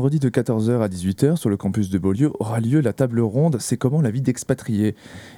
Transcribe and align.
vendredi 0.00 0.18
de 0.18 0.30
14h 0.30 0.80
à 0.80 0.88
18h 0.88 1.36
sur 1.36 1.50
le 1.50 1.58
campus 1.58 1.90
de 1.90 1.98
Beaulieu 1.98 2.32
aura 2.38 2.58
lieu 2.58 2.80
la 2.80 2.94
table 2.94 3.20
ronde 3.20 3.58
C'est 3.60 3.76
comment 3.76 4.00
la 4.00 4.10
vie 4.10 4.22
d'expatrié 4.22 4.94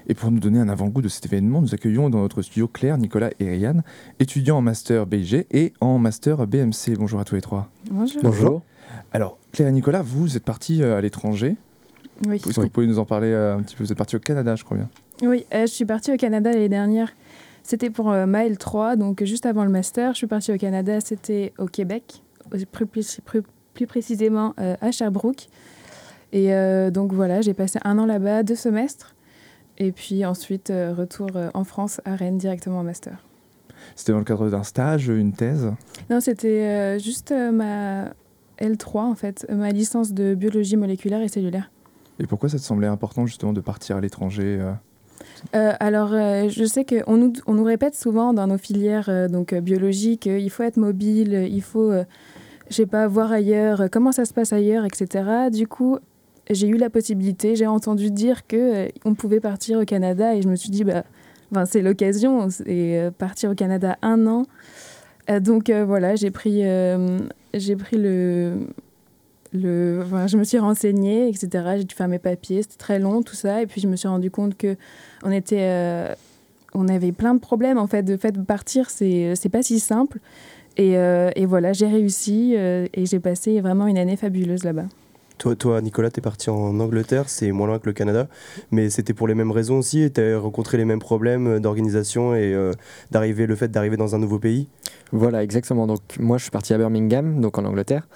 Et 0.07 0.15
pour 0.15 0.31
nous 0.31 0.39
donner 0.39 0.61
un 0.61 0.69
avant-goût 0.69 1.03
de 1.03 1.09
cet 1.09 1.27
événement, 1.27 1.61
nous 1.61 1.75
accueillons 1.75 2.11
dans 2.11 2.21
notre 2.21 2.43
studio 2.43 2.69
Claire, 2.69 2.97
Nicolas 2.97 3.31
et 3.41 3.51
Ryan, 3.51 3.83
étudiants 4.21 4.59
en 4.59 4.61
master 4.61 5.05
BIG 5.07 5.47
et 5.51 5.73
en 5.81 5.99
master 5.99 6.47
BMC. 6.47 6.95
Bonjour 6.97 7.19
à 7.19 7.25
tous 7.25 7.35
les 7.35 7.41
trois. 7.41 7.71
Bonjour. 7.91 8.23
Bonjour. 8.23 8.63
Alors, 9.13 9.37
Claire 9.51 9.67
et 9.67 9.73
Nicolas, 9.73 10.01
vous 10.01 10.37
êtes 10.37 10.45
partis 10.45 10.81
euh, 10.81 10.97
à 10.97 11.01
l'étranger. 11.01 11.57
Oui. 12.29 12.37
Est-ce 12.37 12.55
que 12.55 12.61
vous 12.61 12.69
pouvez 12.69 12.87
nous 12.87 13.01
en 13.01 13.05
parler 13.05 13.33
euh, 13.33 13.57
un 13.57 13.63
petit 13.63 13.75
peu? 13.75 13.83
Vous 13.83 13.91
êtes 13.91 13.99
partis 13.99 14.15
au 14.15 14.21
Canada, 14.21 14.55
je 14.55 14.63
crois 14.63 14.77
bien. 14.77 14.89
Oui, 15.29 15.45
euh, 15.53 15.63
je 15.63 15.73
suis 15.73 15.87
partie 15.87 16.13
au 16.13 16.17
Canada 16.17 16.53
l'année 16.53 16.69
dernière. 16.69 17.11
C'était 17.65 17.91
pour 17.91 18.13
euh, 18.13 18.27
Mail 18.27 18.59
3, 18.59 18.95
donc 18.95 19.25
juste 19.25 19.45
avant 19.45 19.65
le 19.65 19.71
master. 19.71 20.13
Je 20.13 20.19
suis 20.19 20.29
partie 20.29 20.53
au 20.53 20.57
Canada, 20.57 21.01
c'était 21.01 21.53
au 21.59 21.67
Québec, 21.67 22.23
plus, 22.71 22.87
plus, 22.87 23.43
plus, 23.75 23.87
précisément 23.87 24.55
euh, 24.59 24.77
à 24.81 24.91
Sherbrooke. 24.91 25.49
Et 26.33 26.55
euh, 26.55 26.91
donc 26.91 27.13
voilà, 27.13 27.41
j'ai 27.41 27.55
passé 27.55 27.79
un 27.85 27.99
an 27.99 28.07
là-bas, 28.07 28.43
deux 28.43 28.55
semestres. 28.55 29.15
Et 29.79 29.93
puis 29.93 30.25
ensuite, 30.25 30.71
euh, 30.71 30.95
retour 30.95 31.31
en 31.55 31.65
France, 31.65 32.01
à 32.05 32.15
Rennes, 32.15 32.39
directement 32.39 32.81
en 32.81 32.85
master. 32.85 33.19
C'était 33.97 34.13
dans 34.13 34.19
le 34.19 34.25
cadre 34.25 34.49
d'un 34.49 34.63
stage, 34.63 35.09
une 35.09 35.33
thèse? 35.33 35.73
Non, 36.09 36.21
c'était 36.21 36.99
juste 37.01 37.33
ma 37.33 38.11
L3, 38.61 38.99
en 38.99 39.15
fait, 39.15 39.47
ma 39.51 39.71
licence 39.71 40.13
de 40.13 40.35
biologie 40.35 40.77
moléculaire 40.77 41.21
et 41.21 41.29
cellulaire. 41.29 41.71
Et 42.21 42.27
pourquoi 42.27 42.49
ça 42.49 42.59
te 42.59 42.63
semblait 42.63 42.87
important 42.87 43.27
justement 43.27 43.53
de 43.53 43.61
partir 43.61 43.97
à 43.97 44.01
l'étranger 44.01 44.61
euh? 45.55 45.73
Alors, 45.81 46.13
euh, 46.13 46.49
je 46.49 46.65
sais 46.65 46.85
qu'on 46.85 47.17
nous, 47.17 47.33
on 47.47 47.55
nous 47.55 47.65
répète 47.65 47.95
souvent 47.95 48.33
dans 48.33 48.47
nos 48.47 48.59
filières 48.59 49.09
euh, 49.09 49.29
donc, 49.29 49.55
biologiques 49.55 50.23
qu'il 50.23 50.51
faut 50.51 50.63
être 50.63 50.77
mobile, 50.77 51.49
il 51.51 51.63
faut, 51.63 51.93
je 52.73 52.79
sais 52.79 52.87
pas, 52.87 53.07
voir 53.07 53.31
ailleurs, 53.31 53.83
euh, 53.83 53.87
comment 53.91 54.13
ça 54.13 54.25
se 54.25 54.35
passe 54.35 54.53
ailleurs, 54.53 54.85
etc. 54.85 55.51
Du 55.53 55.69
coup, 55.69 55.99
j'ai 56.51 56.67
eu 56.67 56.77
la 56.77 56.91
possibilité, 56.91 57.55
j'ai 57.55 57.67
entendu 57.67 58.11
dire 58.11 58.43
qu'on 58.47 59.15
pouvait 59.15 59.41
partir 59.41 59.79
au 59.79 59.85
Canada 59.85 60.35
et 60.35 60.43
je 60.43 60.49
me 60.49 60.57
suis 60.57 60.71
dit, 60.71 60.85
bah, 60.85 61.05
c'est 61.67 61.83
l'occasion, 61.83 62.49
et 62.67 62.99
euh, 62.99 63.11
partir 63.11 63.51
au 63.51 63.55
Canada 63.55 63.97
un 64.03 64.27
an. 64.27 64.45
Euh, 65.31 65.41
donc 65.41 65.71
euh, 65.71 65.85
voilà, 65.85 66.17
j'ai 66.17 66.31
pris, 66.31 66.67
euh, 66.67 67.19
j'ai 67.55 67.77
pris 67.77 67.97
le, 67.97 68.67
le, 69.53 70.05
je 70.27 70.37
me 70.37 70.45
suis 70.45 70.59
renseignée, 70.59 71.29
etc. 71.29 71.75
J'ai 71.77 71.85
dû 71.85 71.95
faire 71.95 72.09
mes 72.09 72.19
papiers, 72.19 72.63
c'était 72.63 72.77
très 72.77 72.99
long 72.99 73.23
tout 73.23 73.37
ça, 73.37 73.63
et 73.63 73.67
puis 73.67 73.81
je 73.81 73.87
me 73.87 73.97
suis 73.97 74.09
rendu 74.09 74.31
compte 74.31 74.57
que 74.57 74.77
on 75.23 75.31
était, 75.31 75.61
euh, 75.61 76.15
on 76.75 76.89
avait 76.89 77.13
plein 77.13 77.35
de 77.35 77.41
problèmes 77.41 77.79
en 77.79 77.87
fait. 77.87 78.03
De 78.03 78.17
fait 78.17 78.37
partir, 78.43 78.91
c'est 78.91 79.35
c'est 79.37 79.51
pas 79.51 79.63
si 79.63 79.79
simple. 79.79 80.19
Et, 80.77 80.97
euh, 80.97 81.31
et 81.37 81.47
voilà, 81.47 81.73
j'ai 81.73 81.87
réussi 81.87 82.55
euh, 82.57 82.87
et 82.95 83.07
j'ai 83.07 83.21
passé 83.21 83.61
vraiment 83.61 83.87
une 83.87 83.99
année 83.99 84.17
fabuleuse 84.17 84.65
là-bas. 84.65 84.87
Toi, 85.39 85.57
toi 85.57 85.81
Nicolas, 85.81 86.11
t'es 86.11 86.21
parti 86.21 86.51
en 86.51 86.79
Angleterre, 86.79 87.29
c'est 87.29 87.51
moins 87.51 87.67
loin 87.67 87.79
que 87.79 87.87
le 87.87 87.93
Canada, 87.93 88.29
mais 88.71 88.91
c'était 88.91 89.13
pour 89.13 89.27
les 89.27 89.35
mêmes 89.35 89.51
raisons 89.51 89.79
aussi, 89.79 90.09
t'as 90.13 90.39
rencontré 90.39 90.79
les 90.79 90.85
mêmes 90.85 91.01
problèmes 91.01 91.59
d'organisation 91.59 92.35
et 92.35 92.55
euh, 92.55 92.73
d'arriver, 93.11 93.47
le 93.47 93.57
fait 93.57 93.69
d'arriver 93.69 93.97
dans 93.97 94.15
un 94.15 94.19
nouveau 94.19 94.39
pays? 94.39 94.69
Voilà, 95.11 95.43
exactement. 95.43 95.87
Donc 95.87 96.01
moi, 96.21 96.39
je 96.39 96.45
suis 96.45 96.51
parti 96.51 96.73
à 96.75 96.79
Birmingham, 96.79 97.41
donc 97.41 97.59
en 97.59 97.65
Angleterre. 97.65 98.07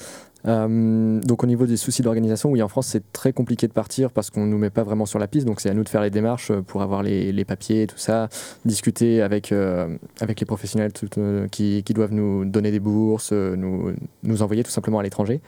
Euh, 0.47 1.21
donc 1.21 1.43
au 1.43 1.47
niveau 1.47 1.67
des 1.67 1.77
soucis 1.77 2.03
d'organisation, 2.03 2.51
oui, 2.51 2.63
en 2.63 2.69
France, 2.69 2.87
c'est 2.89 3.13
très 3.13 3.33
compliqué 3.33 3.67
de 3.67 3.73
partir 3.73 4.11
parce 4.11 4.31
qu'on 4.31 4.47
ne 4.47 4.51
nous 4.51 4.59
met 4.59 4.71
pas 4.71 4.85
vraiment 4.85 5.07
sur 5.07 5.19
la 5.19 5.27
piste. 5.27 5.47
Donc 5.47 5.61
c'est 5.61 5.71
à 5.71 5.75
nous 5.75 5.85
de 5.85 5.89
faire 5.89 6.03
les 6.03 6.11
démarches 6.11 6.53
pour 6.53 6.83
avoir 6.83 7.03
les, 7.03 7.45
papiers, 7.45 7.87
tout 7.87 7.99
ça, 7.99 8.29
discuter 8.65 9.23
avec, 9.23 9.53
euh, 9.53 9.97
avec 10.21 10.41
les 10.41 10.47
professionnels 10.47 10.93
euh, 11.19 11.49
qui, 11.49 11.83
qui 11.83 11.95
doivent 11.95 12.13
nous 12.13 12.45
donner 12.45 12.71
des 12.71 12.81
bourses, 12.81 13.31
euh, 13.33 13.57
nous, 13.57 13.93
nous 14.23 14.43
envoyer 14.43 14.63
tout 14.63 14.71
simplement 14.71 14.99
à 14.99 15.03
l'étranger. 15.03 15.41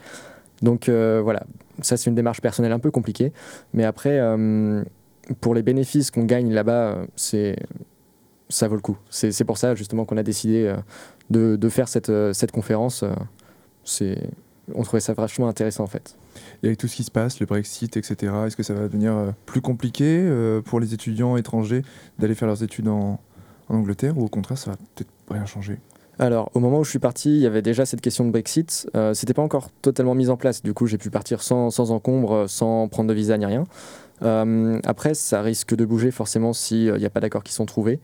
Donc 0.63 0.89
euh, 0.89 1.21
voilà, 1.23 1.45
ça 1.83 1.97
c'est 1.97 2.11
une 2.11 2.17
démarche 2.17 2.41
personnelle 2.41 2.73
un 2.73 2.79
peu 2.79 2.91
compliquée. 2.91 3.33
Mais 3.75 3.85
après, 3.85 4.19
euh, 4.19 4.83
pour 5.41 5.55
les 5.55 5.63
bénéfices 5.63 6.11
qu'on 6.11 6.25
gagne 6.25 6.53
là-bas, 6.53 6.73
euh, 6.73 7.07
c'est 7.17 7.57
ça 8.49 8.67
vaut 8.67 8.77
le 8.77 8.81
coup. 8.81 8.97
C'est 9.11 9.45
pour 9.45 9.59
ça 9.59 9.75
justement 9.75 10.05
qu'on 10.05 10.17
a 10.17 10.23
décidé 10.23 10.67
euh, 10.67 10.77
de, 11.31 11.57
de 11.57 11.69
faire 11.69 11.89
cette, 11.89 12.09
euh, 12.09 12.33
cette 12.33 12.51
conférence. 12.51 13.03
euh, 13.03 13.11
C'est, 13.85 14.19
on 14.75 14.83
trouvait 14.83 15.01
ça 15.01 15.13
vachement 15.13 15.49
intéressant 15.49 15.85
en 15.85 15.89
fait. 15.89 16.17
Et 16.63 16.67
avec 16.67 16.79
tout 16.79 16.89
ce 16.89 16.97
qui 16.97 17.05
se 17.05 17.11
passe, 17.11 17.41
le 17.41 17.47
Brexit, 17.47 17.97
etc., 17.97 18.33
est-ce 18.47 18.57
que 18.57 18.63
ça 18.63 18.75
va 18.75 18.83
devenir 18.83 19.13
euh, 19.13 19.31
plus 19.47 19.61
compliqué 19.61 20.05
euh, 20.07 20.61
pour 20.61 20.81
les 20.81 20.95
étudiants 20.95 21.37
étrangers 21.37 21.83
d'aller 22.19 22.35
faire 22.35 22.49
leurs 22.49 22.63
études 22.63 22.89
en, 22.89 23.21
en 23.69 23.75
Angleterre 23.75 24.19
ou 24.19 24.25
au 24.25 24.29
contraire, 24.29 24.59
ça 24.59 24.71
va 24.71 24.77
peut-être 24.95 25.11
rien 25.31 25.47
changer? 25.47 25.79
Alors, 26.21 26.51
au 26.55 26.61
moment 26.61 26.81
où 26.81 26.85
je 26.85 26.91
suis 26.91 26.99
parti, 26.99 27.31
il 27.31 27.41
y 27.41 27.47
avait 27.47 27.63
déjà 27.63 27.87
cette 27.87 28.01
question 28.01 28.25
de 28.25 28.31
Brexit. 28.31 28.89
Euh, 28.97 29.15
C'était 29.15 29.35
pas 29.35 29.43
encore 29.43 29.71
totalement 29.83 30.17
mis 30.17 30.31
en 30.31 30.37
place. 30.37 30.63
Du 30.63 30.75
coup, 30.75 30.87
j'ai 30.87 30.99
pu 30.99 31.11
partir 31.11 31.43
sans, 31.43 31.71
sans 31.71 31.93
encombre, 31.93 32.47
sans 32.49 32.89
prendre 32.89 33.09
de 33.09 33.15
visa 33.15 33.39
ni 33.39 33.47
rien. 33.47 33.65
Euh, 34.23 34.81
après, 34.85 35.15
ça 35.15 35.43
risque 35.43 35.77
de 35.77 35.85
bouger 35.85 36.11
forcément 36.11 36.53
s'il 36.53 36.93
n'y 36.95 37.05
a 37.05 37.11
pas 37.11 37.21
d'accords 37.21 37.45
qui 37.45 37.53
sont 37.53 37.67
trouvés. 37.67 38.01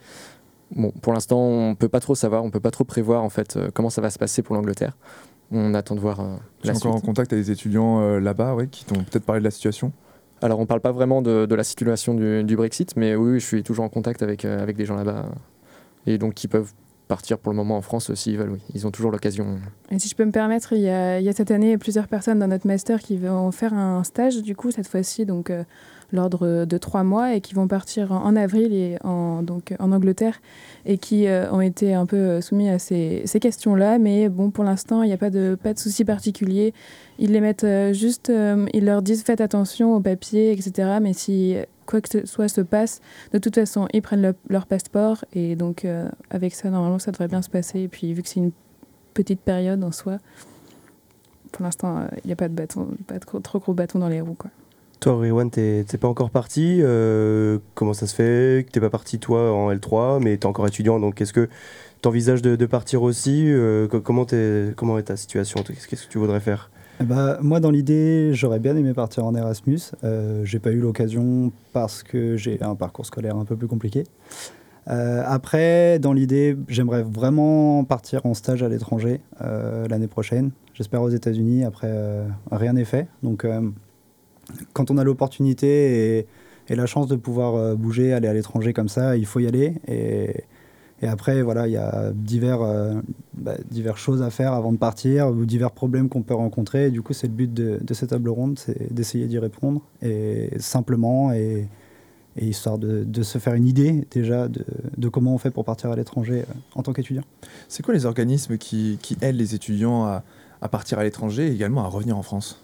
Bon, 0.70 0.92
pour 1.02 1.12
l'instant, 1.12 1.40
on 1.40 1.74
peut 1.74 1.88
pas 1.88 2.00
trop 2.00 2.14
savoir, 2.14 2.44
on 2.44 2.50
peut 2.50 2.60
pas 2.60 2.70
trop 2.70 2.84
prévoir 2.84 3.22
en 3.22 3.28
fait 3.28 3.56
euh, 3.56 3.70
comment 3.74 3.90
ça 3.90 4.00
va 4.00 4.10
se 4.10 4.18
passer 4.18 4.42
pour 4.42 4.54
l'Angleterre. 4.54 4.96
On 5.52 5.74
attend 5.74 5.94
de 5.94 6.00
voir 6.00 6.20
euh, 6.20 6.36
Tu 6.62 6.68
es 6.68 6.76
encore 6.76 6.94
en 6.94 7.00
contact 7.00 7.32
avec 7.32 7.44
des 7.44 7.50
étudiants 7.50 8.00
euh, 8.00 8.18
là-bas 8.18 8.54
ouais, 8.54 8.66
qui 8.66 8.84
t'ont 8.84 9.02
peut-être 9.02 9.24
parlé 9.24 9.40
de 9.40 9.44
la 9.44 9.50
situation? 9.50 9.92
Alors, 10.42 10.58
on 10.58 10.66
parle 10.66 10.80
pas 10.80 10.92
vraiment 10.92 11.22
de, 11.22 11.46
de 11.46 11.54
la 11.54 11.64
situation 11.64 12.14
du, 12.14 12.44
du 12.44 12.56
Brexit, 12.56 12.96
mais 12.96 13.14
oui, 13.14 13.40
je 13.40 13.46
suis 13.46 13.62
toujours 13.62 13.84
en 13.84 13.88
contact 13.88 14.22
avec, 14.22 14.44
euh, 14.44 14.62
avec 14.62 14.76
des 14.76 14.84
gens 14.84 14.96
là-bas. 14.96 15.26
Et 16.06 16.18
donc, 16.18 16.34
qui 16.34 16.48
peuvent 16.48 16.72
partir 17.08 17.38
pour 17.38 17.52
le 17.52 17.56
moment 17.56 17.76
en 17.76 17.82
France 17.82 18.12
s'ils 18.14 18.36
veulent, 18.36 18.50
oui. 18.50 18.60
Ils 18.74 18.86
ont 18.86 18.90
toujours 18.90 19.10
l'occasion. 19.10 19.58
Et 19.90 19.98
si 19.98 20.08
je 20.08 20.14
peux 20.14 20.24
me 20.24 20.32
permettre, 20.32 20.72
il 20.72 20.80
y 20.80 20.88
a, 20.88 21.20
il 21.20 21.24
y 21.24 21.28
a 21.28 21.32
cette 21.32 21.50
année 21.50 21.76
plusieurs 21.78 22.08
personnes 22.08 22.38
dans 22.38 22.48
notre 22.48 22.66
master 22.66 23.00
qui 23.00 23.16
vont 23.16 23.50
faire 23.52 23.74
un 23.74 24.02
stage, 24.04 24.42
du 24.42 24.56
coup, 24.56 24.70
cette 24.70 24.88
fois-ci, 24.88 25.26
donc 25.26 25.50
euh, 25.50 25.64
l'ordre 26.14 26.64
de 26.64 26.78
trois 26.78 27.02
mois, 27.04 27.34
et 27.34 27.40
qui 27.40 27.54
vont 27.54 27.68
partir 27.68 28.12
en, 28.12 28.34
avril 28.36 28.72
et 28.72 28.96
en, 29.04 29.42
donc, 29.42 29.74
en 29.78 29.92
Angleterre, 29.92 30.40
et 30.86 30.96
qui 30.96 31.26
euh, 31.26 31.50
ont 31.52 31.60
été 31.60 31.92
un 31.92 32.06
peu 32.06 32.16
euh, 32.16 32.40
soumis 32.40 32.68
à 32.70 32.78
ces, 32.78 33.22
ces 33.26 33.40
questions-là. 33.40 33.98
Mais 33.98 34.28
bon, 34.28 34.50
pour 34.50 34.64
l'instant, 34.64 35.02
il 35.02 35.08
n'y 35.08 35.12
a 35.12 35.18
pas 35.18 35.30
de, 35.30 35.56
pas 35.62 35.74
de 35.74 35.78
souci 35.78 36.04
particulier. 36.04 36.72
Ils 37.18 37.32
les 37.32 37.40
mettent 37.40 37.64
euh, 37.64 37.92
juste, 37.92 38.32
ils 38.72 38.84
leur 38.84 39.02
disent 39.02 39.22
faites 39.24 39.40
attention 39.40 39.94
aux 39.94 40.00
papiers, 40.00 40.52
etc. 40.52 40.98
Mais 41.02 41.12
si 41.12 41.56
quoi 41.86 42.00
que 42.00 42.08
ce 42.08 42.26
soit 42.26 42.48
se 42.48 42.62
passe, 42.62 43.00
de 43.32 43.38
toute 43.38 43.54
façon, 43.56 43.88
ils 43.92 44.00
prennent 44.00 44.22
le- 44.22 44.34
leur 44.48 44.66
passeport, 44.66 45.24
et 45.34 45.54
donc 45.56 45.86
avec 46.30 46.54
ça, 46.54 46.70
normalement, 46.70 46.98
ça 46.98 47.10
devrait 47.12 47.28
bien 47.28 47.42
se 47.42 47.50
passer. 47.50 47.80
Et 47.80 47.88
puis, 47.88 48.12
vu 48.14 48.22
que 48.22 48.28
c'est 48.28 48.40
une 48.40 48.52
petite 49.12 49.40
période 49.40 49.82
en 49.84 49.92
soi. 49.92 50.18
Pour 51.52 51.62
l'instant, 51.64 52.06
il 52.24 52.26
n'y 52.26 52.32
a 52.32 52.36
pas 52.36 52.48
de 52.48 52.54
bâton, 52.54 52.88
pas 53.06 53.18
de 53.18 53.40
trop 53.40 53.60
gros 53.60 53.74
bâton 53.74 54.00
dans 54.00 54.08
les 54.08 54.20
roues. 54.20 54.34
Quoi. 54.36 54.50
Toi, 55.04 55.20
Riwan, 55.20 55.50
t'es 55.50 55.84
pas 56.00 56.08
encore 56.08 56.30
parti. 56.30 56.78
euh, 56.80 57.58
comment 57.74 57.92
ça 57.92 58.06
se 58.06 58.14
fait? 58.14 58.64
Que 58.64 58.70
t'es 58.70 58.80
pas 58.80 58.88
parti, 58.88 59.18
toi, 59.18 59.52
en 59.52 59.70
L3, 59.70 60.18
mais 60.18 60.38
t'es 60.38 60.46
encore 60.46 60.66
étudiant, 60.66 60.98
donc 60.98 61.20
est-ce 61.20 61.34
que 61.34 61.50
t'envisages 62.00 62.40
de, 62.40 62.56
de 62.56 62.64
partir 62.64 63.02
aussi? 63.02 63.44
Euh, 63.52 63.86
co- 63.86 64.00
comment, 64.00 64.24
est 64.26 65.02
ta 65.02 65.16
situation? 65.18 65.62
Qu'est-ce 65.62 66.06
que 66.06 66.10
tu 66.10 66.16
voudrais 66.16 66.40
faire? 66.40 66.70
Ben, 67.00 67.36
moi, 67.42 67.60
dans 67.60 67.70
l'idée, 67.70 68.30
j'aurais 68.32 68.60
bien 68.60 68.74
aimé 68.78 68.94
partir 68.94 69.26
en 69.26 69.34
Erasmus. 69.34 69.78
Euh, 70.04 70.42
j'ai 70.46 70.58
pas 70.58 70.70
eu 70.70 70.80
l'occasion 70.80 71.52
parce 71.74 72.02
que 72.02 72.38
j'ai 72.38 72.62
un 72.62 72.74
parcours 72.74 73.04
scolaire 73.04 73.36
un 73.36 73.44
peu 73.44 73.56
plus 73.56 73.68
compliqué. 73.68 74.04
Euh, 74.88 75.22
après, 75.26 75.98
dans 75.98 76.14
l'idée, 76.14 76.56
j'aimerais 76.66 77.02
vraiment 77.02 77.84
partir 77.84 78.24
en 78.24 78.32
stage 78.32 78.62
à 78.62 78.70
l'étranger 78.70 79.20
l'année 79.38 80.08
prochaine. 80.08 80.52
J'espère 80.72 81.02
aux 81.02 81.10
États-Unis. 81.10 81.62
Après, 81.64 81.92
rien 82.50 82.72
n'est 82.72 82.86
fait. 82.86 83.06
Donc, 83.22 83.44
quand 84.72 84.90
on 84.90 84.98
a 84.98 85.04
l'opportunité 85.04 86.18
et, 86.18 86.74
la 86.74 86.86
chance 86.86 87.08
de 87.08 87.16
pouvoir 87.16 87.54
euh, 87.54 87.74
bouger, 87.74 88.12
aller 88.12 88.28
à 88.28 88.32
l'étranger 88.32 88.72
comme 88.72 88.88
ça, 88.88 89.16
il 89.16 89.26
faut 89.26 89.40
y 89.40 89.46
aller. 89.46 89.74
Et, 89.86 90.44
après, 91.06 91.42
voilà, 91.42 91.68
il 91.68 91.72
y 91.72 91.76
a 91.76 92.12
divers, 92.14 92.62
euh, 92.62 92.94
bah, 93.34 93.56
diverses 93.70 94.00
choses 94.00 94.22
à 94.22 94.30
faire 94.30 94.54
avant 94.54 94.72
de 94.72 94.78
partir 94.78 95.28
ou 95.28 95.44
divers 95.44 95.70
problèmes 95.70 96.08
qu'on 96.08 96.22
peut 96.22 96.34
rencontrer. 96.34 96.86
Et 96.86 96.90
du 96.90 97.02
coup, 97.02 97.12
c'est 97.12 97.26
le 97.26 97.34
but 97.34 97.52
de, 97.52 97.94
cette 97.94 98.08
table 98.08 98.30
ronde, 98.30 98.58
c'est 98.58 98.90
d'essayer 98.90 99.26
d'y 99.26 99.38
répondre 99.38 99.82
et 100.00 100.48
simplement 100.60 101.30
et, 101.32 101.68
histoire 102.40 102.78
de, 102.78 103.22
se 103.22 103.36
faire 103.36 103.52
une 103.52 103.66
idée 103.66 104.06
déjà 104.10 104.48
de, 104.48 105.08
comment 105.10 105.34
on 105.34 105.38
fait 105.38 105.50
pour 105.50 105.66
partir 105.66 105.90
à 105.90 105.96
l'étranger 105.96 106.44
euh, 106.48 106.54
en 106.74 106.82
tant 106.82 106.94
qu'étudiant. 106.94 107.24
C'est 107.68 107.82
quoi 107.82 107.92
les 107.92 108.06
organismes 108.06 108.56
qui, 108.56 108.98
aident 109.20 109.36
les 109.36 109.54
étudiants 109.54 110.06
à 110.06 110.68
partir 110.70 110.98
à 110.98 111.04
l'étranger 111.04 111.48
et 111.48 111.52
également 111.52 111.84
à 111.84 111.88
revenir 111.88 112.16
en 112.16 112.22
France? 112.22 112.63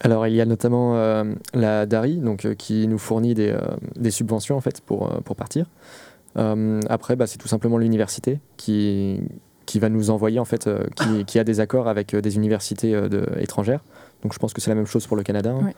Alors, 0.00 0.26
il 0.26 0.34
y 0.34 0.40
a 0.40 0.46
notamment 0.46 0.96
euh, 0.96 1.24
la 1.54 1.86
DARI, 1.86 2.18
donc, 2.18 2.44
euh, 2.44 2.54
qui 2.54 2.86
nous 2.86 2.98
fournit 2.98 3.34
des, 3.34 3.50
euh, 3.50 3.58
des 3.96 4.10
subventions 4.10 4.56
en 4.56 4.60
fait, 4.60 4.80
pour, 4.80 5.12
euh, 5.12 5.20
pour 5.24 5.34
partir. 5.36 5.66
Euh, 6.36 6.80
après, 6.88 7.16
bah, 7.16 7.26
c'est 7.26 7.38
tout 7.38 7.48
simplement 7.48 7.78
l'université 7.78 8.38
qui, 8.56 9.20
qui 9.66 9.78
va 9.80 9.88
nous 9.88 10.10
envoyer, 10.10 10.38
en 10.38 10.44
fait, 10.44 10.66
euh, 10.66 10.84
qui, 10.94 11.24
qui 11.24 11.38
a 11.38 11.44
des 11.44 11.58
accords 11.60 11.88
avec 11.88 12.14
euh, 12.14 12.20
des 12.20 12.36
universités 12.36 12.94
euh, 12.94 13.08
de, 13.08 13.26
étrangères. 13.40 13.82
Donc, 14.22 14.32
je 14.34 14.38
pense 14.38 14.52
que 14.52 14.60
c'est 14.60 14.70
la 14.70 14.76
même 14.76 14.86
chose 14.86 15.06
pour 15.06 15.16
le 15.16 15.22
Canada. 15.24 15.52
hein. 15.52 15.72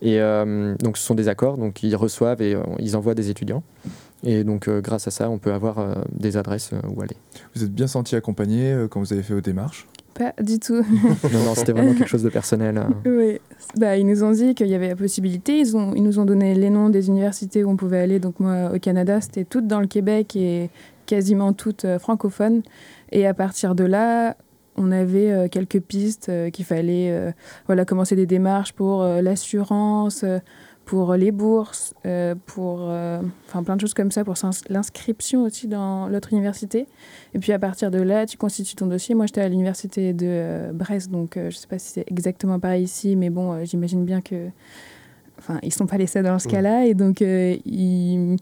Et 0.00 0.20
euh, 0.20 0.74
donc, 0.78 0.96
ce 0.96 1.02
sont 1.02 1.16
des 1.16 1.28
accords, 1.28 1.58
donc 1.58 1.82
ils 1.82 1.96
reçoivent 1.96 2.40
et 2.40 2.54
euh, 2.54 2.62
ils 2.78 2.96
envoient 2.96 3.16
des 3.16 3.30
étudiants. 3.30 3.64
Et 4.22 4.44
donc, 4.44 4.68
euh, 4.68 4.80
grâce 4.80 5.08
à 5.08 5.10
ça, 5.10 5.28
on 5.28 5.38
peut 5.38 5.52
avoir 5.52 5.78
euh, 5.78 5.94
des 6.12 6.36
adresses 6.36 6.70
euh, 6.72 6.80
où 6.88 7.02
aller. 7.02 7.16
Vous 7.54 7.64
êtes 7.64 7.72
bien 7.72 7.88
senti 7.88 8.14
accompagné 8.16 8.72
euh, 8.72 8.88
quand 8.88 9.00
vous 9.00 9.12
avez 9.12 9.22
fait 9.22 9.34
vos 9.34 9.40
démarches? 9.40 9.86
Pas 10.18 10.34
du 10.42 10.58
tout. 10.58 10.74
non, 11.32 11.44
non, 11.44 11.54
c'était 11.54 11.72
vraiment 11.72 11.94
quelque 11.94 12.08
chose 12.08 12.24
de 12.24 12.28
personnel. 12.28 12.76
hein. 12.76 12.90
Oui, 13.06 13.38
bah, 13.76 13.96
ils 13.96 14.06
nous 14.06 14.24
ont 14.24 14.32
dit 14.32 14.54
qu'il 14.54 14.66
y 14.66 14.74
avait 14.74 14.88
la 14.88 14.96
possibilité. 14.96 15.60
Ils, 15.60 15.76
ont, 15.76 15.94
ils 15.94 16.02
nous 16.02 16.18
ont 16.18 16.24
donné 16.24 16.54
les 16.54 16.70
noms 16.70 16.88
des 16.88 17.06
universités 17.08 17.62
où 17.62 17.70
on 17.70 17.76
pouvait 17.76 18.00
aller. 18.00 18.18
Donc 18.18 18.40
moi, 18.40 18.72
au 18.74 18.78
Canada, 18.78 19.20
c'était 19.20 19.44
toutes 19.44 19.66
dans 19.68 19.80
le 19.80 19.86
Québec 19.86 20.34
et 20.34 20.70
quasiment 21.06 21.52
toutes 21.52 21.84
euh, 21.84 21.98
francophones. 21.98 22.62
Et 23.12 23.26
à 23.26 23.34
partir 23.34 23.74
de 23.74 23.84
là, 23.84 24.36
on 24.76 24.92
avait 24.92 25.30
euh, 25.30 25.48
quelques 25.48 25.80
pistes 25.80 26.28
euh, 26.28 26.50
qu'il 26.50 26.64
fallait 26.64 27.32
voilà, 27.66 27.84
commencer 27.84 28.16
des 28.16 28.26
démarches 28.26 28.72
pour 28.72 29.04
l'assurance, 29.04 30.24
pour 30.88 31.12
les 31.16 31.32
bourses, 31.32 31.92
euh, 32.06 32.34
pour 32.46 32.78
euh, 32.80 33.20
enfin 33.46 33.62
plein 33.62 33.76
de 33.76 33.80
choses 33.82 33.92
comme 33.92 34.10
ça, 34.10 34.24
pour 34.24 34.36
l'inscription 34.70 35.42
aussi 35.42 35.68
dans 35.68 36.08
l'autre 36.08 36.32
université. 36.32 36.86
Et 37.34 37.38
puis 37.38 37.52
à 37.52 37.58
partir 37.58 37.90
de 37.90 38.00
là, 38.00 38.24
tu 38.24 38.38
constitues 38.38 38.74
ton 38.74 38.86
dossier. 38.86 39.14
Moi, 39.14 39.26
j'étais 39.26 39.42
à 39.42 39.50
l'université 39.50 40.14
de 40.14 40.26
euh, 40.26 40.72
Brest, 40.72 41.10
donc 41.10 41.32
je 41.34 41.44
ne 41.44 41.50
sais 41.50 41.66
pas 41.66 41.78
si 41.78 41.90
c'est 41.92 42.10
exactement 42.10 42.58
pareil 42.58 42.84
ici, 42.84 43.16
mais 43.16 43.28
bon, 43.28 43.62
j'imagine 43.66 44.06
bien 44.06 44.22
que. 44.22 44.48
Enfin, 45.38 45.58
ils 45.62 45.74
sont 45.74 45.86
pas 45.86 45.98
les 45.98 46.06
seuls 46.06 46.24
dans 46.24 46.38
ce 46.38 46.48
Mm. 46.48 46.52
cas-là, 46.52 46.86
et 46.86 46.94
donc 46.94 47.20
ils, 47.20 48.36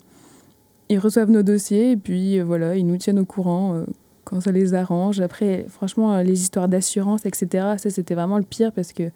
ils 0.88 0.98
reçoivent 1.00 1.30
nos 1.30 1.42
dossiers, 1.42 1.90
et 1.90 1.96
puis 1.96 2.38
voilà, 2.38 2.76
ils 2.76 2.86
nous 2.86 2.96
tiennent 2.96 3.18
au 3.18 3.24
courant 3.24 3.82
quand 4.22 4.40
ça 4.40 4.52
les 4.52 4.72
arrange. 4.72 5.20
Après, 5.20 5.66
franchement, 5.68 6.22
les 6.22 6.40
histoires 6.40 6.68
d'assurance, 6.68 7.26
etc., 7.26 7.74
ça 7.76 7.90
c'était 7.90 8.14
vraiment 8.14 8.38
le 8.38 8.44
pire 8.44 8.70
parce 8.70 8.92
que 8.92 9.10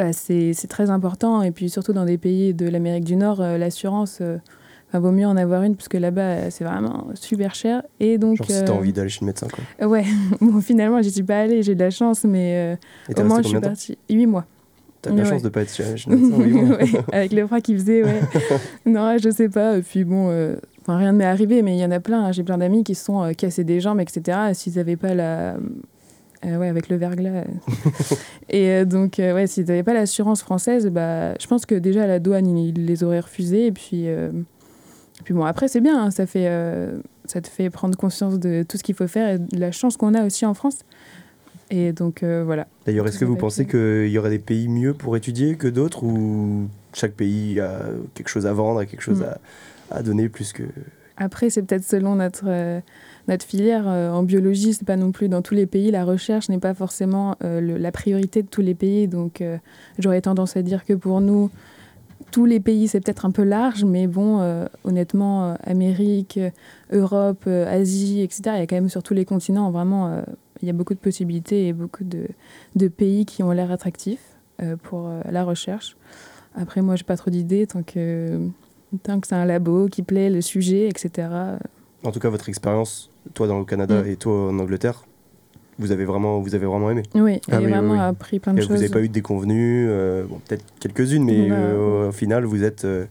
euh, 0.00 0.10
c'est 0.12 0.54
très 0.68 0.90
important, 0.90 1.42
et 1.42 1.50
puis 1.50 1.68
surtout 1.70 1.92
dans 1.92 2.04
des 2.04 2.18
pays 2.18 2.54
de 2.54 2.68
l'Amérique 2.68 3.04
du 3.04 3.16
Nord, 3.16 3.40
euh, 3.40 3.58
l'assurance. 3.58 4.18
euh, 4.20 4.38
Enfin, 4.88 5.00
vaut 5.00 5.10
mieux 5.10 5.26
en 5.26 5.36
avoir 5.36 5.62
une 5.64 5.74
parce 5.74 5.88
que 5.88 5.96
là-bas, 5.98 6.20
euh, 6.22 6.46
c'est 6.50 6.62
vraiment 6.62 7.06
super 7.14 7.52
cher. 7.56 7.82
Et 7.98 8.16
donc, 8.16 8.36
Genre, 8.36 8.46
si 8.46 8.64
t'as 8.64 8.72
envie 8.72 8.92
d'aller 8.92 9.08
chez 9.08 9.22
le 9.22 9.26
médecin, 9.26 9.48
quoi. 9.48 9.64
Ouais, 9.88 10.04
bon, 10.40 10.60
finalement, 10.60 11.02
j'y 11.02 11.10
suis 11.10 11.24
pas 11.24 11.40
allée, 11.40 11.62
j'ai 11.64 11.74
de 11.74 11.80
la 11.82 11.90
chance, 11.90 12.22
mais 12.22 12.78
Et 13.08 13.20
au 13.20 13.24
moins, 13.24 13.42
je 13.42 13.48
suis 13.48 13.58
partie 13.60 13.98
8 14.08 14.26
mois. 14.26 14.44
T'as 15.02 15.10
de 15.10 15.16
la 15.16 15.22
Ouais. 15.24 15.30
chance 15.30 15.42
de 15.42 15.48
pas 15.48 15.62
être 15.62 15.74
chez 15.74 15.82
le 15.82 16.16
médecin, 16.16 16.36
oui, 16.38 16.52
bon. 16.52 16.68
Ouais, 16.78 17.04
avec 17.12 17.32
le 17.32 17.44
froid 17.46 17.60
qu'il 17.60 17.76
faisait, 17.76 18.04
ouais. 18.04 18.20
non, 18.86 19.16
je 19.18 19.30
sais 19.30 19.48
pas. 19.48 19.78
Et 19.78 19.82
puis 19.82 20.04
bon, 20.04 20.28
euh, 20.30 20.54
rien 20.86 21.12
ne 21.12 21.18
m'est 21.18 21.24
arrivé, 21.24 21.62
mais 21.62 21.76
il 21.76 21.80
y 21.80 21.84
en 21.84 21.90
a 21.90 21.98
plein. 22.00 22.26
hein. 22.26 22.32
J'ai 22.32 22.44
plein 22.44 22.58
d'amis 22.58 22.84
qui 22.84 22.94
se 22.94 23.04
sont 23.04 23.22
euh, 23.22 23.32
cassés 23.32 23.64
des 23.64 23.80
jambes, 23.80 24.00
etc. 24.00 24.38
S'ils 24.54 24.76
n'avaient 24.76 24.96
pas 24.96 25.14
la. 25.14 25.56
Euh, 26.44 26.58
ouais, 26.58 26.68
avec 26.68 26.88
le 26.88 26.96
verglas. 26.96 27.44
et 28.50 28.68
euh, 28.70 28.84
donc, 28.84 29.18
euh, 29.18 29.34
ouais, 29.34 29.46
s'ils 29.46 29.64
n'avaient 29.66 29.82
pas 29.82 29.94
l'assurance 29.94 30.42
française, 30.42 30.88
bah, 30.88 31.34
je 31.40 31.46
pense 31.46 31.66
que 31.66 31.74
déjà 31.74 32.04
à 32.04 32.06
la 32.06 32.18
douane, 32.18 32.46
ils, 32.46 32.76
ils 32.76 32.86
les 32.86 33.02
auraient 33.04 33.20
refusés. 33.20 33.66
Et 33.66 33.72
puis, 33.72 34.08
euh, 34.08 34.30
puis 35.24 35.32
bon, 35.34 35.44
après, 35.44 35.68
c'est 35.68 35.80
bien. 35.80 36.04
hein, 36.04 36.10
ça, 36.10 36.26
fait, 36.26 36.46
euh, 36.48 36.98
ça 37.24 37.40
te 37.40 37.48
fait 37.48 37.70
prendre 37.70 37.96
conscience 37.96 38.38
de 38.38 38.62
tout 38.68 38.76
ce 38.76 38.82
qu'il 38.82 38.94
faut 38.94 39.06
faire 39.08 39.28
et 39.34 39.38
de 39.38 39.58
la 39.58 39.72
chance 39.72 39.96
qu'on 39.96 40.14
a 40.14 40.24
aussi 40.26 40.44
en 40.44 40.54
France. 40.54 40.78
Et 41.70 41.92
donc, 41.92 42.22
voilà. 42.22 42.66
D'ailleurs, 42.84 43.06
est-ce 43.06 43.18
que 43.18 43.24
vous 43.24 43.36
pensez 43.36 43.66
qu'il 43.66 44.08
y 44.08 44.18
aurait 44.18 44.30
des 44.30 44.38
pays 44.38 44.68
mieux 44.68 44.92
pour 44.92 45.16
étudier 45.16 45.56
que 45.56 45.66
d'autres 45.66 46.04
ou 46.04 46.68
chaque 46.92 47.12
pays 47.14 47.58
a 47.58 47.80
quelque 48.12 48.28
chose 48.28 48.46
à 48.46 48.52
vendre, 48.52 48.80
a 48.80 48.86
quelque 48.86 49.00
chose 49.00 49.20
Mm. 49.20 49.24
à, 49.90 49.96
à 49.96 50.02
donner 50.02 50.28
plus 50.28 50.52
que. 50.52 50.62
Après, 51.16 51.48
c'est 51.48 51.62
peut-être 51.62 51.84
selon 51.84 52.16
notre, 52.16 52.44
euh, 52.46 52.80
notre 53.28 53.44
filière. 53.44 53.84
Euh, 53.86 54.10
en 54.10 54.24
biologie, 54.24 54.74
c'est 54.74 54.84
pas 54.84 54.96
non 54.96 55.12
plus 55.12 55.28
dans 55.28 55.42
tous 55.42 55.54
les 55.54 55.66
pays. 55.66 55.90
La 55.90 56.04
recherche 56.04 56.48
n'est 56.48 56.58
pas 56.58 56.74
forcément 56.74 57.36
euh, 57.44 57.78
la 57.78 57.92
priorité 57.92 58.42
de 58.42 58.48
tous 58.48 58.62
les 58.62 58.74
pays. 58.74 59.06
Donc, 59.06 59.42
j'aurais 59.98 60.20
tendance 60.20 60.56
à 60.56 60.62
dire 60.62 60.84
que 60.84 60.92
pour 60.92 61.20
nous, 61.20 61.50
tous 62.32 62.46
les 62.46 62.58
pays, 62.58 62.88
c'est 62.88 63.00
peut-être 63.00 63.26
un 63.26 63.30
peu 63.30 63.44
large, 63.44 63.84
mais 63.84 64.06
bon, 64.08 64.66
honnêtement, 64.82 65.56
Amérique, 65.62 66.40
Europe, 66.92 67.46
Asie, 67.46 68.22
etc., 68.22 68.42
il 68.54 68.58
y 68.58 68.62
a 68.62 68.66
quand 68.66 68.76
même 68.76 68.88
sur 68.88 69.02
tous 69.02 69.14
les 69.14 69.24
continents, 69.24 69.70
vraiment, 69.70 70.22
il 70.60 70.66
y 70.66 70.70
a 70.70 70.72
beaucoup 70.72 70.94
de 70.94 70.98
possibilités 70.98 71.68
et 71.68 71.72
beaucoup 71.72 72.02
de, 72.02 72.26
de 72.74 72.88
pays 72.88 73.24
qui 73.24 73.42
ont 73.42 73.52
l'air 73.52 73.70
attractifs 73.70 74.36
pour 74.82 75.08
la 75.30 75.44
recherche. 75.44 75.96
Après, 76.56 76.82
moi, 76.82 76.96
j'ai 76.96 77.04
pas 77.04 77.16
trop 77.16 77.30
d'idées 77.30 77.66
tant 77.66 77.82
que, 77.82 78.48
tant 79.02 79.20
que 79.20 79.26
c'est 79.26 79.34
un 79.34 79.44
labo 79.44 79.88
qui 79.88 80.02
plaît, 80.02 80.30
le 80.30 80.40
sujet, 80.40 80.88
etc. 80.88 81.28
En 82.02 82.10
tout 82.12 82.20
cas, 82.20 82.28
votre 82.28 82.48
expérience, 82.48 83.10
toi 83.34 83.46
dans 83.46 83.58
le 83.58 83.64
Canada 83.64 84.02
Mm. 84.02 84.06
et 84.08 84.16
toi 84.16 84.48
en 84.50 84.58
Angleterre, 84.58 85.04
vous 85.78 85.90
avez 85.90 86.04
vraiment, 86.04 86.40
vous 86.40 86.54
avez 86.54 86.66
vraiment 86.66 86.90
aimé. 86.90 87.02
Oui, 87.14 87.40
Ah 87.50 87.58
j'ai 87.58 87.66
oui, 87.66 87.72
vraiment 87.72 87.92
oui, 87.94 87.98
oui. 87.98 88.04
appris 88.04 88.38
plein 88.38 88.52
de 88.54 88.58
Et 88.58 88.62
vous 88.62 88.68
choses. 88.68 88.76
n'avez 88.80 88.88
pas 88.92 89.00
eu 89.00 89.08
de 89.08 89.12
déconvenues, 89.14 89.86
euh, 89.88 90.24
bon, 90.28 90.40
peut-être 90.46 90.64
quelques-unes, 90.80 91.24
mais 91.24 91.50
Ouais. 91.50 91.56
euh, 91.56 92.08
au 92.08 92.12
final, 92.12 92.44
vous 92.44 92.62
êtes, 92.62 92.84
euh, 92.84 93.06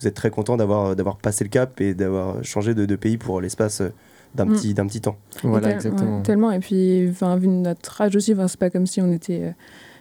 vous 0.00 0.06
êtes 0.06 0.14
très 0.14 0.30
content 0.30 0.56
d'avoir, 0.56 0.94
d'avoir 0.94 1.16
passé 1.16 1.42
le 1.44 1.50
cap 1.50 1.80
et 1.80 1.94
d'avoir 1.94 2.44
changé 2.44 2.74
de, 2.74 2.84
de 2.86 2.96
pays 2.96 3.16
pour 3.16 3.40
l'espace 3.40 3.80
euh, 3.80 3.88
d'un 4.34 4.44
Mm. 4.46 4.52
petit, 4.54 4.74
d'un 4.74 4.86
petit 4.86 5.00
temps. 5.00 5.16
Voilà, 5.42 5.68
Tel- 5.68 5.76
exactement. 5.76 6.16
ouais, 6.18 6.22
tellement. 6.22 6.50
Et 6.52 6.58
puis, 6.60 7.08
enfin, 7.10 7.36
vu 7.36 7.48
notre 7.48 8.00
âge 8.00 8.14
aussi, 8.16 8.34
c'est 8.48 8.56
pas 8.58 8.70
comme 8.70 8.86
si 8.86 9.00
on 9.00 9.10
était 9.12 9.40
euh, 9.42 9.50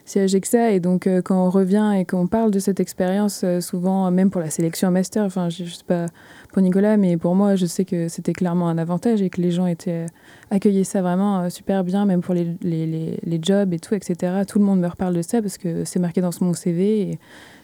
si 0.06 0.20
âgés 0.20 0.42
que 0.42 0.48
ça. 0.48 0.72
Et 0.72 0.80
donc, 0.80 1.08
euh, 1.08 1.22
quand 1.22 1.46
on 1.46 1.50
revient 1.50 1.94
et 1.98 2.06
qu'on 2.06 2.28
parle 2.28 2.52
de 2.52 2.60
cette 2.60 2.80
expérience, 2.80 3.42
euh, 3.44 3.62
souvent, 3.62 4.10
même 4.12 4.30
pour 4.30 4.42
la 4.42 4.50
sélection 4.50 4.90
en 4.90 4.92
master, 4.92 5.24
enfin, 5.24 5.50
je, 5.50 5.64
je 5.66 5.74
sais 5.74 5.84
pas 5.86 6.08
pour 6.52 6.62
Nicolas, 6.62 6.98
mais 6.98 7.18
pour 7.18 7.36
moi, 7.36 7.56
je 7.56 7.66
sais 7.66 7.86
que 7.86 8.08
c'était 8.08 8.34
clairement 8.34 8.70
un 8.70 8.78
avantage 8.78 9.22
et 9.22 9.30
que 9.30 9.42
les 9.42 9.52
gens 9.52 9.66
étaient 9.66 10.06
euh, 10.06 10.08
accueillaient 10.52 10.84
ça 10.84 11.02
vraiment 11.02 11.50
super 11.50 11.84
bien, 11.84 12.06
même 12.06 12.22
pour 12.22 12.34
les, 12.34 12.56
les, 12.62 12.86
les, 12.86 13.20
les 13.24 13.40
jobs 13.42 13.74
et 13.74 13.80
tout, 13.80 13.96
etc. 13.96 14.44
Tout 14.48 14.60
le 14.60 14.66
monde 14.66 14.80
me 14.80 14.88
reparle 14.88 15.16
de 15.16 15.22
ça 15.22 15.42
parce 15.42 15.58
que 15.58 15.86
c'est 15.86 16.00
marqué 16.00 16.22
dans 16.22 16.32
mon 16.42 16.54
CV 16.54 17.02
et 17.02 17.20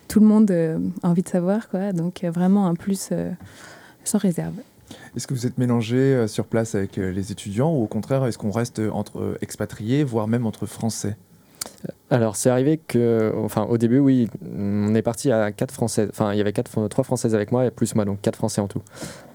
tout 0.08 0.20
le 0.20 0.26
monde 0.26 0.50
a 0.50 1.08
envie 1.08 1.22
de 1.22 1.30
savoir, 1.30 1.70
quoi. 1.70 1.92
Donc, 1.94 2.24
vraiment 2.24 2.66
un 2.66 2.74
plus 2.74 3.12
sans 4.04 4.18
réserve. 4.18 4.56
Est-ce 5.16 5.28
que 5.28 5.36
vous 5.36 5.46
êtes 5.46 5.60
mélangé 5.60 6.28
sur 6.28 6.46
place 6.46 6.74
avec 6.74 6.96
les 6.96 7.32
étudiants 7.32 7.72
ou 7.72 7.84
au 7.84 7.88
contraire, 7.88 8.26
est-ce 8.26 8.40
qu'on 8.40 8.50
reste 8.50 8.82
entre 8.92 9.38
expatriés, 9.42 10.04
voire 10.04 10.28
même 10.28 10.48
entre 10.48 10.66
Français? 10.66 11.16
Alors, 12.10 12.36
c'est 12.36 12.50
arrivé 12.50 12.78
que, 12.78 13.32
enfin, 13.38 13.64
au 13.70 13.78
début, 13.78 14.00
oui, 14.00 14.28
on 14.58 14.94
est 14.96 15.02
parti 15.02 15.32
à 15.32 15.52
quatre 15.52 15.74
Françaises. 15.74 16.10
Enfin, 16.10 16.34
il 16.34 16.38
y 16.38 16.42
avait 16.42 16.54
quatre, 16.54 16.88
trois 16.88 17.04
Françaises 17.04 17.36
avec 17.36 17.52
moi 17.52 17.66
et 17.66 17.72
plus 17.72 17.96
moi, 17.96 18.04
donc 18.04 18.20
quatre 18.22 18.36
Français 18.36 18.62
en 18.62 18.68
tout. 18.68 18.82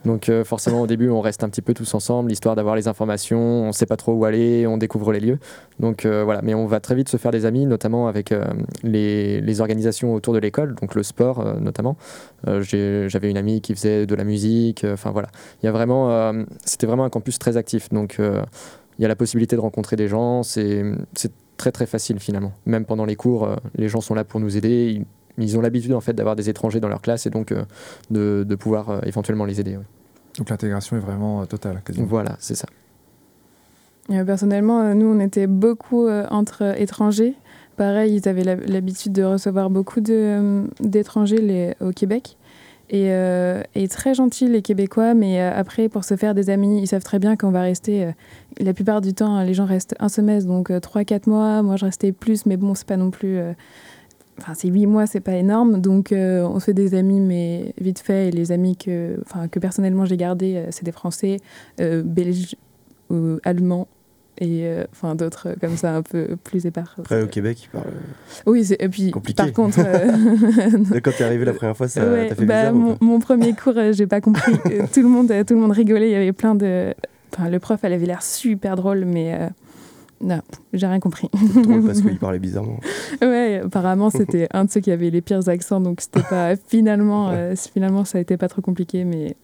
Donc, 0.04 0.28
euh, 0.28 0.44
forcément, 0.44 0.82
au 0.82 0.86
début, 0.86 1.08
on 1.08 1.20
reste 1.20 1.44
un 1.44 1.48
petit 1.48 1.62
peu 1.62 1.72
tous 1.72 1.94
ensemble, 1.94 2.30
histoire 2.32 2.56
d'avoir 2.56 2.74
les 2.76 2.88
informations. 2.88 3.38
On 3.38 3.68
ne 3.68 3.72
sait 3.72 3.86
pas 3.86 3.96
trop 3.96 4.12
où 4.12 4.24
aller, 4.24 4.66
on 4.66 4.76
découvre 4.76 5.12
les 5.12 5.20
lieux. 5.20 5.38
Donc, 5.80 6.04
euh, 6.04 6.24
voilà. 6.24 6.42
Mais 6.42 6.52
on 6.52 6.66
va 6.66 6.80
très 6.80 6.94
vite 6.94 7.08
se 7.08 7.16
faire 7.16 7.30
des 7.30 7.46
amis, 7.46 7.64
notamment 7.64 8.08
avec 8.08 8.32
euh, 8.32 8.44
les, 8.82 9.40
les 9.40 9.60
organisations 9.60 10.12
autour 10.12 10.34
de 10.34 10.38
l'école, 10.38 10.74
donc 10.74 10.94
le 10.94 11.02
sport 11.02 11.44
notamment. 11.60 11.96
J'avais 12.44 13.30
une 13.30 13.38
amie 13.38 13.60
qui 13.60 13.74
faisait 13.74 14.06
de 14.06 14.14
la 14.14 14.24
musique. 14.24 14.84
Enfin, 14.84 15.12
voilà. 15.12 15.28
Il 15.62 15.66
y 15.66 15.68
a 15.68 15.72
vraiment, 15.72 16.32
c'était 16.64 16.86
vraiment 16.86 17.04
un 17.04 17.10
campus 17.10 17.38
très 17.38 17.56
actif. 17.56 17.88
Donc, 17.90 18.16
il 18.18 19.02
y 19.02 19.04
a 19.04 19.08
la 19.08 19.16
possibilité 19.16 19.56
de 19.56 19.60
rencontrer 19.60 19.96
des 19.96 20.08
gens. 20.08 20.42
C'est 20.42 20.82
très 21.56 21.72
très 21.72 21.86
facile 21.86 22.18
finalement. 22.20 22.52
Même 22.66 22.84
pendant 22.84 23.04
les 23.04 23.16
cours, 23.16 23.44
euh, 23.44 23.56
les 23.76 23.88
gens 23.88 24.00
sont 24.00 24.14
là 24.14 24.24
pour 24.24 24.40
nous 24.40 24.56
aider. 24.56 24.92
Ils, 24.96 25.04
ils 25.44 25.58
ont 25.58 25.60
l'habitude 25.60 25.92
en 25.92 26.00
fait 26.00 26.12
d'avoir 26.12 26.36
des 26.36 26.48
étrangers 26.48 26.80
dans 26.80 26.88
leur 26.88 27.02
classe 27.02 27.26
et 27.26 27.30
donc 27.30 27.52
euh, 27.52 27.64
de, 28.10 28.44
de 28.46 28.54
pouvoir 28.54 28.90
euh, 28.90 29.00
éventuellement 29.04 29.44
les 29.44 29.60
aider. 29.60 29.76
ouais. 29.76 29.84
Donc 30.38 30.50
l'intégration 30.50 30.96
est 30.96 31.00
vraiment 31.00 31.42
euh, 31.42 31.44
totale, 31.44 31.82
quasiment. 31.84 32.06
Voilà, 32.06 32.36
c'est 32.38 32.56
ça. 32.56 32.66
Euh, 34.10 34.24
personnellement, 34.24 34.80
euh, 34.80 34.94
nous, 34.94 35.06
on 35.06 35.20
était 35.20 35.46
beaucoup 35.46 36.06
euh, 36.06 36.26
entre 36.30 36.78
étrangers. 36.80 37.34
Pareil, 37.76 38.14
ils 38.16 38.28
avaient 38.28 38.44
l'habitude 38.44 39.12
de 39.12 39.24
recevoir 39.24 39.70
beaucoup 39.70 40.00
euh, 40.08 40.66
d'étrangers 40.80 41.74
au 41.80 41.90
Québec. 41.90 42.36
Et, 42.90 43.10
euh, 43.10 43.62
et 43.74 43.88
très 43.88 44.14
gentils, 44.14 44.48
les 44.48 44.62
Québécois. 44.62 45.14
Mais 45.14 45.40
euh, 45.40 45.50
après, 45.54 45.88
pour 45.88 46.04
se 46.04 46.16
faire 46.16 46.34
des 46.34 46.50
amis, 46.50 46.80
ils 46.80 46.86
savent 46.86 47.02
très 47.02 47.18
bien 47.18 47.36
qu'on 47.36 47.50
va 47.50 47.62
rester. 47.62 48.04
euh, 48.04 48.12
la 48.60 48.74
plupart 48.74 49.00
du 49.00 49.14
temps, 49.14 49.42
les 49.42 49.54
gens 49.54 49.64
restent 49.64 49.94
un 49.98 50.08
semestre, 50.08 50.48
donc 50.48 50.70
3-4 50.70 51.28
mois. 51.28 51.62
Moi, 51.62 51.76
je 51.76 51.86
restais 51.86 52.12
plus, 52.12 52.46
mais 52.46 52.56
bon, 52.56 52.74
c'est 52.74 52.86
pas 52.86 52.96
non 52.96 53.10
plus. 53.10 53.38
Enfin, 54.38 54.54
c'est 54.54 54.68
8 54.68 54.86
mois, 54.86 55.06
c'est 55.06 55.20
pas 55.20 55.34
énorme. 55.34 55.80
Donc, 55.80 56.12
on 56.12 56.60
se 56.60 56.66
fait 56.66 56.74
des 56.74 56.94
amis, 56.94 57.20
mais 57.20 57.74
vite 57.80 57.98
fait. 57.98 58.28
Et 58.28 58.30
les 58.30 58.52
amis 58.52 58.76
que, 58.76 59.20
que 59.50 59.58
personnellement 59.58 60.04
j'ai 60.04 60.16
gardés, 60.16 60.66
c'est 60.70 60.84
des 60.84 60.92
Français, 60.92 61.38
Belges 61.78 62.54
ou 63.10 63.38
Allemands 63.42 63.88
et 64.38 64.66
euh, 64.66 64.84
enfin 64.92 65.14
d'autres 65.14 65.48
euh, 65.50 65.54
comme 65.60 65.76
ça 65.76 65.94
un 65.94 66.02
peu 66.02 66.36
plus 66.42 66.66
épars. 66.66 66.94
Après, 66.98 67.22
au 67.22 67.26
Québec, 67.26 67.64
ils 67.64 67.68
parlent. 67.68 67.92
Oui, 68.46 68.64
c'est- 68.64 68.82
et 68.82 68.88
puis 68.88 69.10
Compliqué. 69.10 69.42
par 69.42 69.52
contre, 69.52 69.78
euh, 69.84 71.00
Quand 71.02 71.12
t'es 71.16 71.24
arrivé 71.24 71.44
la 71.44 71.52
première 71.52 71.76
fois, 71.76 71.88
ça 71.88 72.04
ouais, 72.04 72.28
t'a 72.28 72.34
fait 72.34 72.44
bah, 72.44 72.70
bizarre 72.72 72.98
mon, 73.00 73.18
premier 73.20 73.52
cours, 73.54 73.74
euh, 73.76 73.92
j'ai 73.92 74.06
pas 74.06 74.20
compris. 74.20 74.52
Euh, 74.66 74.86
tout 74.92 75.02
le 75.02 75.08
monde, 75.08 75.30
euh, 75.30 75.44
tout 75.44 75.54
le 75.54 75.60
monde 75.60 75.72
rigolait. 75.72 76.08
Il 76.08 76.12
y 76.12 76.16
avait 76.16 76.32
plein 76.32 76.54
de. 76.54 76.94
Enfin, 77.32 77.48
le 77.48 77.58
prof, 77.58 77.80
elle 77.82 77.92
avait 77.92 78.06
l'air 78.06 78.22
super 78.22 78.76
drôle, 78.76 79.04
mais 79.04 79.34
euh, 79.34 79.48
non, 80.20 80.40
j'ai 80.72 80.86
rien 80.86 81.00
compris. 81.00 81.28
Drôle 81.62 81.84
parce 81.84 82.00
qu'il 82.00 82.18
parlait 82.20 82.38
bizarrement. 82.38 82.78
ouais, 83.22 83.60
apparemment, 83.64 84.10
c'était 84.10 84.48
un 84.52 84.64
de 84.64 84.70
ceux 84.70 84.80
qui 84.80 84.90
avait 84.90 85.10
les 85.10 85.20
pires 85.20 85.48
accents, 85.48 85.80
donc 85.80 86.00
c'était 86.00 86.22
pas. 86.22 86.54
Finalement, 86.68 87.30
euh, 87.30 87.54
finalement, 87.56 88.04
ça 88.04 88.18
a 88.18 88.20
été 88.20 88.36
pas 88.36 88.48
trop 88.48 88.62
compliqué, 88.62 89.04
mais 89.04 89.36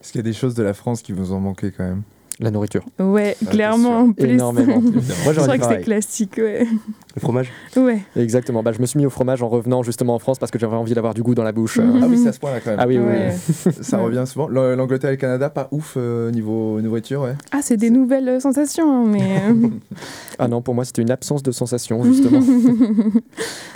Est-ce 0.00 0.12
qu'il 0.12 0.18
y 0.18 0.20
a 0.20 0.22
des 0.24 0.32
choses 0.32 0.54
de 0.54 0.62
la 0.62 0.74
France 0.74 1.02
qui 1.02 1.12
vous 1.12 1.32
ont 1.32 1.40
manqué 1.40 1.70
quand 1.70 1.84
même? 1.84 2.02
La 2.38 2.50
nourriture. 2.50 2.82
Ouais, 2.98 3.34
c'est 3.38 3.48
clairement, 3.48 4.00
en 4.00 4.12
plus. 4.12 4.28
Énormément. 4.28 4.78
Moi, 5.24 5.32
Je 5.32 5.40
crois 5.40 5.56
que 5.56 5.64
c'est 5.64 5.80
classique, 5.80 6.34
ouais. 6.36 6.66
Le 7.14 7.20
fromage 7.20 7.50
Ouais. 7.76 8.00
Exactement. 8.14 8.62
Bah, 8.62 8.72
je 8.72 8.80
me 8.82 8.84
suis 8.84 8.98
mis 8.98 9.06
au 9.06 9.10
fromage 9.10 9.42
en 9.42 9.48
revenant 9.48 9.82
justement 9.82 10.14
en 10.14 10.18
France 10.18 10.38
parce 10.38 10.52
que 10.52 10.58
j'avais 10.58 10.76
envie 10.76 10.92
d'avoir 10.92 11.14
du 11.14 11.22
goût 11.22 11.34
dans 11.34 11.44
la 11.44 11.52
bouche. 11.52 11.78
Mhm. 11.78 12.00
Ah 12.02 12.06
oui, 12.10 12.18
c'est 12.22 12.28
à 12.28 12.32
ce 12.34 12.38
point-là 12.40 12.60
quand 12.62 12.72
même. 12.72 12.80
Ah 12.82 12.86
oui, 12.86 12.98
oui, 12.98 13.06
Ouais. 13.06 13.30
oui. 13.66 13.72
Ça 13.80 13.96
revient 13.96 14.24
souvent. 14.26 14.48
L'Angleterre 14.48 15.08
et 15.08 15.14
le 15.14 15.18
Canada, 15.18 15.48
pas 15.48 15.68
ouf 15.70 15.94
euh, 15.96 16.30
niveau 16.30 16.78
nourriture, 16.82 17.22
ouais. 17.22 17.36
Ah, 17.52 17.60
c'est 17.62 17.78
des 17.78 17.88
nouvelles 17.88 18.28
euh, 18.28 18.38
sensations, 18.40 18.92
hein, 18.92 19.04
mais. 19.08 19.22
euh, 19.48 19.68
Ah 20.38 20.46
non, 20.48 20.60
pour 20.60 20.74
moi, 20.74 20.84
c'était 20.84 21.00
une 21.00 21.10
absence 21.10 21.42
de 21.42 21.52
sensation, 21.52 22.04
justement. 22.04 22.40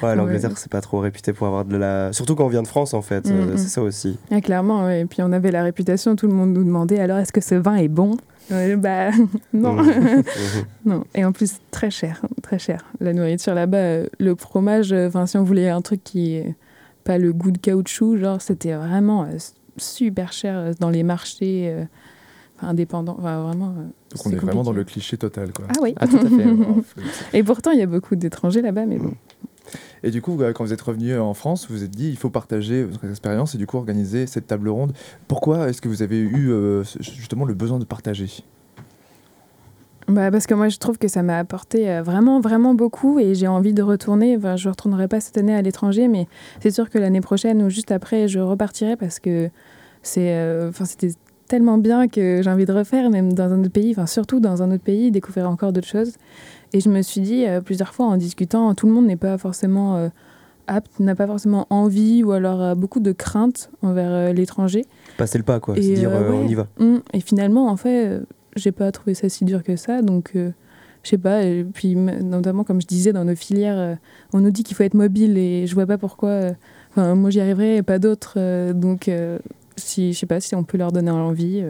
Ouais, 0.03 0.15
l'Angleterre, 0.17 0.51
Ouais. 0.51 0.57
c'est 0.59 0.71
pas 0.71 0.83
trop 0.83 0.99
réputé 0.99 1.33
pour 1.33 1.47
avoir 1.47 1.65
de 1.65 1.77
la. 1.79 2.13
Surtout 2.13 2.35
quand 2.35 2.45
on 2.45 2.49
vient 2.49 2.63
de 2.63 2.69
France, 2.69 2.93
en 2.93 3.01
fait. 3.03 3.27
euh, 3.31 3.53
Mhm. 3.53 3.57
c'est 3.57 3.69
ça 3.69 3.81
aussi. 3.83 4.19
ah, 4.31 4.43
clairement, 4.43 4.85
ouais. 4.85 5.01
Et 5.01 5.05
puis 5.07 5.23
on 5.23 5.33
avait 5.33 5.51
la 5.51 5.63
réputation, 5.63 6.15
tout 6.17 6.27
le 6.27 6.35
monde 6.35 6.53
nous 6.53 6.65
demandait 6.65 6.99
alors 7.01 7.17
est-ce 7.19 7.33
que 7.33 7.41
ce 7.41 7.55
vin 7.55 7.77
est 7.77 7.89
bon? 7.89 8.17
Ouais, 8.51 8.77
Bah, 8.77 9.11
non. 9.53 9.75
Mhm. 9.75 10.23
non. 10.85 11.05
Et 11.15 11.25
en 11.25 11.33
plus, 11.33 11.55
très 11.71 11.91
cher, 11.91 12.23
très 12.43 12.59
cher. 12.59 12.85
La 13.01 13.13
nourriture 13.13 13.55
là-bas, 13.55 13.77
euh, 13.79 14.07
le 14.19 14.35
fromage, 14.35 14.93
euh, 14.93 15.09
enfin, 15.09 15.27
si 15.27 15.37
on 15.37 15.45
voulait 15.45 15.69
un 15.69 15.83
truc 15.83 16.03
qui 16.05 16.41
pas 17.05 17.19
le 17.19 17.33
goût 17.33 17.51
de 17.51 17.59
caoutchouc, 17.59 18.19
genre, 18.19 18.41
c'était 18.43 18.75
vraiment 18.75 19.25
euh, 19.25 19.39
super 19.77 20.33
cher 20.33 20.73
dans 20.81 20.91
les 20.91 21.03
marchés 21.03 21.69
euh, 21.71 21.85
indépendants. 22.61 23.17
Enfin, 23.19 23.43
vraiment. 23.43 23.69
Donc 23.69 24.27
on 24.27 24.31
c'est 24.31 24.37
est 24.37 24.39
vraiment 24.39 24.63
dans 24.63 24.73
le 24.73 24.85
cliché 24.85 25.17
total, 25.17 25.53
quoi. 25.53 25.67
Ah 25.71 25.81
oui. 25.81 25.95
Ah, 25.97 26.07
tout 26.07 26.17
à 26.17 26.29
fait. 26.29 26.47
Et 27.39 27.43
pourtant, 27.43 27.71
il 27.71 27.79
y 27.79 27.83
a 27.83 27.87
beaucoup 27.87 28.17
d'étrangers 28.17 28.63
là-bas, 28.63 28.87
mais 28.87 28.99
bon. 28.99 29.15
Et 30.03 30.11
du 30.11 30.23
coup, 30.23 30.41
euh, 30.41 30.53
quand 30.53 30.65
vous 30.65 30.73
êtes 30.73 30.81
revenu 30.81 31.19
en 31.19 31.35
France, 31.35 31.69
vous 31.69 31.77
vous 31.77 31.85
êtes 31.85 31.91
dit 31.91 32.09
il 32.09 32.17
faut 32.17 32.31
partager 32.31 32.85
votre 32.85 33.05
expérience 33.09 33.55
et 33.55 33.59
du 33.59 33.67
coup 33.67 33.77
organiser 33.77 34.27
cette 34.27 34.47
table 34.47 34.69
ronde. 34.69 34.93
Pourquoi 35.29 35.69
est-ce 35.69 35.81
que 35.81 35.89
vous 35.89 36.03
avez 36.03 36.19
eu 36.19 36.51
euh, 36.51 36.85
justement 37.01 37.45
le 37.45 37.55
besoin 37.55 37.79
de 37.79 37.85
partager? 37.85 38.45
Bah, 40.11 40.31
parce 40.33 40.47
que 40.47 40.55
moi, 40.55 40.69
je 40.69 40.79
trouve 40.79 40.99
que 40.99 41.07
ça 41.07 41.23
m'a 41.23 41.39
apporté 41.39 41.89
euh, 41.89 42.03
vraiment, 42.03 42.41
vraiment 42.41 42.75
beaucoup 42.75 43.21
et 43.21 43.35
j'ai 43.35 43.47
envie 43.47 43.73
de 43.73 43.83
retourner. 43.83 44.37
Enfin, 44.37 44.57
je 44.57 44.67
ne 44.69 44.73
retournerai 44.73 45.07
pas 45.07 45.21
cette 45.21 45.39
année 45.39 45.55
à 45.55 45.63
l'étranger, 45.63 46.09
mais 46.09 46.27
c'est 46.61 46.73
sûr 46.73 46.91
que 46.91 46.99
l'année 46.99 47.21
prochaine 47.21 47.63
ou 47.63 47.71
juste 47.71 47.93
après, 47.93 48.27
je 48.27 48.41
repartirai 48.41 48.97
parce 48.97 49.21
que 49.21 49.51
c'est, 50.03 50.35
euh, 50.35 50.71
enfin, 50.71 50.85
c'était 50.85 51.13
tellement 51.47 51.79
bien 51.79 52.09
que 52.09 52.41
j'ai 52.43 52.51
envie 52.51 52.65
de 52.65 52.73
refaire, 52.73 53.11
même 53.11 53.33
dans 53.33 53.53
un 53.53 53.61
autre 53.61 53.71
pays, 53.73 53.93
enfin, 53.93 54.07
surtout 54.07 54.41
dans 54.41 54.63
un 54.63 54.73
autre 54.73 54.83
pays, 54.83 55.11
découvrir 55.13 55.49
encore 55.49 55.73
d'autres 55.73 55.89
choses. 55.89 56.15
Et 56.73 56.81
je 56.81 56.89
me 56.89 57.03
suis 57.03 57.21
dit 57.21 57.47
euh, 57.47 57.61
plusieurs 57.61 57.95
fois 57.95 58.07
en 58.07 58.17
discutant, 58.17 58.75
tout 58.75 58.87
le 58.87 58.93
monde 58.93 59.07
n'est 59.07 59.17
pas 59.17 59.37
forcément 59.39 59.97
euh, 59.97 60.09
apte, 60.67 61.01
n'a 61.01 61.15
pas 61.15 61.27
forcément 61.27 61.67
envie 61.71 62.23
ou 62.23 62.33
alors 62.33 62.61
a 62.63 62.75
beaucoup 62.75 63.01
de 63.01 63.13
craintes 63.13 63.71
envers 63.83 64.11
euh, 64.11 64.33
l'étranger. 64.33 64.85
Passer 65.19 65.39
le 65.39 65.45
pas, 65.45 65.59
quoi. 65.61 65.77
Et, 65.77 65.83
Se 65.83 65.93
dire, 65.95 66.11
on 66.13 66.47
y 66.47 66.55
va. 66.55 66.69
Hum, 66.79 67.03
Et 67.13 67.21
finalement, 67.21 67.69
en 67.69 67.77
fait, 67.77 68.21
j'ai 68.57 68.73
pas 68.73 68.91
trouvé 68.93 69.15
ça 69.15 69.29
si 69.29 69.45
dur 69.45 69.63
que 69.65 69.75
ça. 69.77 70.01
Donc, 70.03 70.33
je 71.03 71.09
sais 71.09 71.19
pas. 71.19 71.43
Et 71.43 71.65
puis, 71.65 71.97
notamment, 71.97 72.63
comme 72.63 72.81
je 72.81 72.87
disais, 72.87 73.13
dans 73.13 73.25
nos 73.25 73.35
filières, 73.35 73.79
euh, 73.79 73.95
on 74.33 74.41
nous 74.41 74.51
dit 74.51 74.63
qu'il 74.63 74.77
faut 74.77 74.83
être 74.85 74.95
mobile 74.95 75.39
et 75.39 75.67
je 75.67 75.75
vois 75.75 75.87
pas 75.87 75.99
pourquoi. 75.99 76.29
euh, 76.31 76.53
Enfin, 76.91 77.15
moi, 77.15 77.31
j'y 77.31 77.41
arriverai 77.41 77.77
et 77.79 77.83
pas 77.83 77.99
d'autres. 77.99 78.35
euh, 78.37 78.73
donc, 78.73 79.11
si, 79.77 80.13
je 80.13 80.19
sais 80.19 80.27
pas 80.27 80.41
si 80.41 80.55
on 80.55 80.63
peut 80.65 80.77
leur 80.79 80.93
donner 80.93 81.11
envie. 81.11 81.65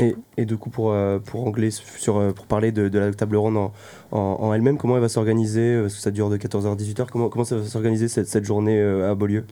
Euh, 0.00 0.12
Et, 0.36 0.42
et 0.42 0.44
du 0.46 0.56
coup, 0.56 0.70
pour, 0.70 0.92
euh, 0.92 1.18
pour, 1.18 1.46
anglais, 1.46 1.70
sur, 1.70 2.16
euh, 2.16 2.32
pour 2.32 2.46
parler 2.46 2.72
de, 2.72 2.88
de 2.88 2.98
la 2.98 3.12
table 3.12 3.36
ronde 3.36 3.56
en, 3.56 3.72
en, 4.12 4.18
en 4.18 4.52
elle-même, 4.54 4.78
comment 4.78 4.96
elle 4.96 5.02
va 5.02 5.08
s'organiser 5.08 5.80
Parce 5.80 5.94
que 5.94 6.00
ça 6.00 6.10
dure 6.10 6.30
de 6.30 6.36
14h 6.36 6.72
à 6.72 6.76
18h. 6.76 7.06
Comment, 7.10 7.28
comment 7.28 7.44
ça 7.44 7.56
va 7.56 7.64
s'organiser 7.64 8.08
cette, 8.08 8.28
cette 8.28 8.44
journée 8.44 8.78
euh, 8.80 9.10
à 9.10 9.14
Beaulieu? 9.14 9.44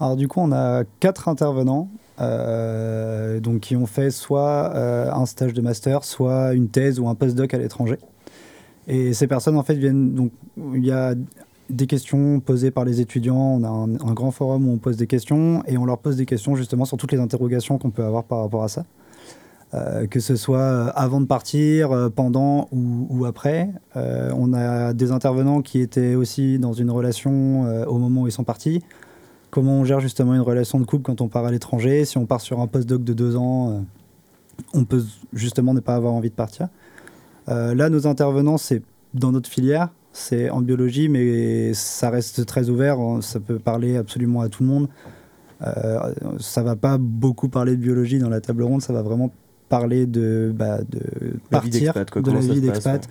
Alors 0.00 0.16
du 0.16 0.28
coup, 0.28 0.40
on 0.40 0.52
a 0.52 0.84
quatre 1.00 1.28
intervenants 1.28 1.88
euh, 2.20 3.40
donc, 3.40 3.60
qui 3.60 3.76
ont 3.76 3.86
fait 3.86 4.10
soit 4.10 4.72
euh, 4.74 5.10
un 5.12 5.26
stage 5.26 5.52
de 5.52 5.60
master, 5.60 6.04
soit 6.04 6.54
une 6.54 6.68
thèse 6.68 6.98
ou 7.00 7.08
un 7.08 7.14
postdoc 7.14 7.52
à 7.54 7.58
l'étranger. 7.58 7.98
Et 8.88 9.12
ces 9.12 9.26
personnes, 9.26 9.56
en 9.56 9.62
fait, 9.62 9.74
viennent... 9.74 10.14
Donc, 10.14 10.32
il 10.74 10.84
y 10.84 10.90
a 10.90 11.14
des 11.68 11.86
questions 11.86 12.40
posées 12.40 12.70
par 12.70 12.84
les 12.84 13.00
étudiants. 13.00 13.36
On 13.36 13.62
a 13.62 13.68
un, 13.68 13.94
un 13.94 14.12
grand 14.12 14.30
forum 14.32 14.68
où 14.68 14.72
on 14.72 14.78
pose 14.78 14.96
des 14.96 15.06
questions 15.06 15.62
et 15.66 15.78
on 15.78 15.84
leur 15.84 15.98
pose 15.98 16.16
des 16.16 16.26
questions 16.26 16.56
justement 16.56 16.84
sur 16.84 16.96
toutes 16.96 17.12
les 17.12 17.20
interrogations 17.20 17.78
qu'on 17.78 17.90
peut 17.90 18.04
avoir 18.04 18.24
par 18.24 18.40
rapport 18.40 18.64
à 18.64 18.68
ça. 18.68 18.84
Euh, 19.72 20.08
que 20.08 20.18
ce 20.18 20.34
soit 20.34 20.58
euh, 20.58 20.90
avant 20.96 21.20
de 21.20 21.26
partir, 21.26 21.92
euh, 21.92 22.08
pendant 22.08 22.68
ou, 22.72 23.24
après. 23.24 23.68
On 23.94 24.52
a 24.52 24.92
des 24.92 25.12
intervenants 25.12 25.62
qui 25.62 25.80
étaient 25.80 26.14
aussi 26.14 26.58
dans 26.58 26.72
une 26.72 26.90
relation 26.90 27.62
au 27.86 27.98
moment 27.98 28.22
où 28.22 28.26
ils 28.26 28.32
sont 28.32 28.44
partis. 28.44 28.82
Comment 29.50 29.80
on 29.80 29.84
gère 29.84 30.00
justement 30.00 30.34
une 30.34 30.40
relation 30.40 30.80
de 30.80 30.84
couple 30.84 31.02
quand 31.02 31.20
on 31.20 31.28
part 31.28 31.44
à 31.44 31.50
l'étranger? 31.50 32.04
Si 32.04 32.18
on 32.18 32.26
part 32.26 32.40
sur 32.40 32.60
un 32.60 32.66
postdoc 32.66 33.04
de 33.04 33.12
deux 33.12 33.36
ans, 33.36 33.84
on 34.74 34.84
peut 34.84 35.04
justement 35.32 35.74
ne 35.74 35.80
pas 35.80 35.94
avoir 35.94 36.14
envie 36.14 36.30
de 36.30 36.34
partir. 36.34 36.68
Là, 37.46 37.90
nos 37.90 38.06
intervenants, 38.06 38.58
c'est 38.58 38.82
dans 39.12 39.32
notre 39.32 39.50
filière, 39.50 39.90
c'est 40.12 40.50
en 40.50 40.62
biologie, 40.62 41.08
mais 41.08 41.74
ça 41.74 42.10
reste 42.10 42.46
très 42.46 42.70
ouvert. 42.70 42.96
Ça 43.20 43.38
peut 43.38 43.58
parler 43.58 43.96
absolument 43.96 44.40
à 44.40 44.48
tout 44.48 44.62
le 44.62 44.68
monde. 44.68 44.88
Euh, 45.62 46.14
ça 46.38 46.62
va 46.62 46.74
pas 46.74 46.96
beaucoup 46.98 47.48
parler 47.48 47.76
de 47.76 47.82
biologie 47.82 48.18
dans 48.18 48.30
la 48.30 48.40
table 48.40 48.62
ronde, 48.62 48.80
ça 48.80 48.92
va 48.92 49.02
vraiment 49.02 49.30
parler 49.70 50.04
de, 50.04 50.52
bah, 50.54 50.80
partir, 51.48 51.94
de 51.94 52.30
la 52.30 52.40
vie 52.40 52.60
d'expat, 52.60 53.08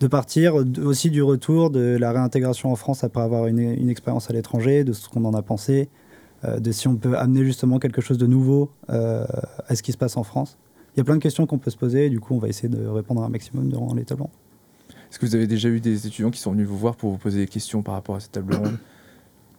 de 0.00 0.06
partir, 0.06 0.54
aussi 0.84 1.10
du 1.10 1.22
retour, 1.22 1.70
de 1.70 1.96
la 1.98 2.12
réintégration 2.12 2.70
en 2.70 2.76
France 2.76 3.02
après 3.02 3.22
avoir 3.22 3.46
une, 3.46 3.58
une 3.58 3.88
expérience 3.88 4.30
à 4.30 4.34
l'étranger, 4.34 4.84
de 4.84 4.92
ce 4.92 5.08
qu'on 5.08 5.24
en 5.24 5.32
a 5.32 5.42
pensé, 5.42 5.88
euh, 6.44 6.60
de 6.60 6.70
si 6.72 6.88
on 6.88 6.96
peut 6.96 7.16
amener 7.16 7.42
justement 7.44 7.78
quelque 7.78 8.02
chose 8.02 8.18
de 8.18 8.26
nouveau 8.26 8.70
euh, 8.90 9.24
à 9.66 9.74
ce 9.74 9.82
qui 9.82 9.92
se 9.92 9.96
passe 9.96 10.16
en 10.18 10.24
France. 10.24 10.58
Il 10.94 10.98
y 10.98 11.00
a 11.00 11.04
plein 11.04 11.16
de 11.16 11.22
questions 11.22 11.46
qu'on 11.46 11.58
peut 11.58 11.70
se 11.70 11.78
poser, 11.78 12.06
et 12.06 12.10
du 12.10 12.20
coup 12.20 12.34
on 12.34 12.38
va 12.38 12.48
essayer 12.48 12.68
de 12.68 12.86
répondre 12.86 13.22
à 13.22 13.26
un 13.26 13.30
maximum 13.30 13.68
durant 13.68 13.94
les 13.94 14.04
tables 14.04 14.22
rondes. 14.22 14.30
Est-ce 15.10 15.18
que 15.18 15.24
vous 15.24 15.34
avez 15.34 15.46
déjà 15.46 15.70
eu 15.70 15.80
des 15.80 16.06
étudiants 16.06 16.30
qui 16.30 16.40
sont 16.40 16.52
venus 16.52 16.68
vous 16.68 16.76
voir 16.76 16.96
pour 16.96 17.10
vous 17.10 17.18
poser 17.18 17.38
des 17.38 17.48
questions 17.48 17.82
par 17.82 17.94
rapport 17.94 18.16
à 18.16 18.20
cette 18.20 18.32
table 18.32 18.54
ronde? 18.54 18.76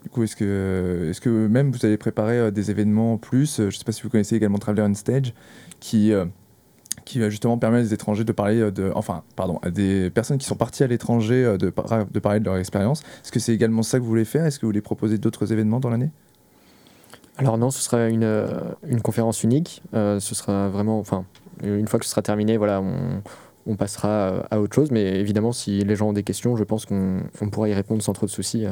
Du 0.05 0.11
coup, 0.11 0.21
est-ce 0.21 0.35
que, 0.35 1.07
est-ce 1.09 1.19
que 1.19 1.47
même 1.47 1.71
vous 1.71 1.83
avez 1.83 1.97
préparé 1.97 2.37
euh, 2.37 2.51
des 2.51 2.69
événements 2.69 3.13
en 3.13 3.17
plus 3.17 3.59
euh, 3.59 3.71
Je 3.71 3.75
ne 3.75 3.79
sais 3.79 3.83
pas 3.83 3.91
si 3.91 4.03
vous 4.03 4.09
connaissez 4.09 4.35
également 4.35 4.59
Traveler 4.59 4.83
on 4.83 4.93
Stage, 4.93 5.33
qui, 5.79 6.13
euh, 6.13 6.25
qui 7.05 7.17
va 7.17 7.31
justement 7.31 7.57
permettre 7.57 7.89
aux 7.89 7.93
étrangers 7.93 8.23
de 8.23 8.31
parler 8.31 8.71
de, 8.71 8.91
enfin, 8.93 9.23
pardon, 9.35 9.57
à 9.63 9.71
des 9.71 10.11
personnes 10.11 10.37
qui 10.37 10.45
sont 10.45 10.55
parties 10.55 10.83
à 10.83 10.87
l'étranger 10.87 11.57
de, 11.57 11.71
par- 11.71 12.05
de 12.05 12.19
parler 12.19 12.39
de 12.39 12.45
leur 12.45 12.55
expérience. 12.57 13.01
Est-ce 13.23 13.31
que 13.31 13.39
c'est 13.39 13.51
également 13.51 13.81
ça 13.81 13.97
que 13.97 14.03
vous 14.03 14.09
voulez 14.09 14.25
faire? 14.25 14.45
Est-ce 14.45 14.59
que 14.59 14.67
vous 14.67 14.69
voulez 14.69 14.81
proposer 14.81 15.17
d'autres 15.17 15.51
événements 15.51 15.79
dans 15.79 15.89
l'année? 15.89 16.11
Alors 17.37 17.57
non, 17.57 17.71
ce 17.71 17.81
sera 17.81 18.07
une, 18.07 18.45
une 18.87 19.01
conférence 19.01 19.43
unique. 19.43 19.81
Ce 19.91 20.19
sera 20.19 20.69
vraiment, 20.69 20.99
enfin, 20.99 21.25
une 21.63 21.87
fois 21.87 21.99
que 21.99 22.05
ce 22.05 22.11
sera 22.11 22.21
terminé, 22.21 22.57
voilà, 22.57 22.79
on, 22.79 23.23
on 23.65 23.75
passera 23.75 24.45
à 24.51 24.59
autre 24.61 24.75
chose. 24.75 24.91
Mais 24.91 25.19
évidemment, 25.19 25.51
si 25.51 25.79
les 25.79 25.95
gens 25.95 26.09
ont 26.09 26.13
des 26.13 26.23
questions, 26.23 26.55
je 26.55 26.63
pense 26.63 26.85
qu'on 26.85 27.23
on 27.41 27.49
pourra 27.49 27.69
y 27.69 27.73
répondre 27.73 28.03
sans 28.03 28.13
trop 28.13 28.27
de 28.27 28.31
soucis. 28.31 28.65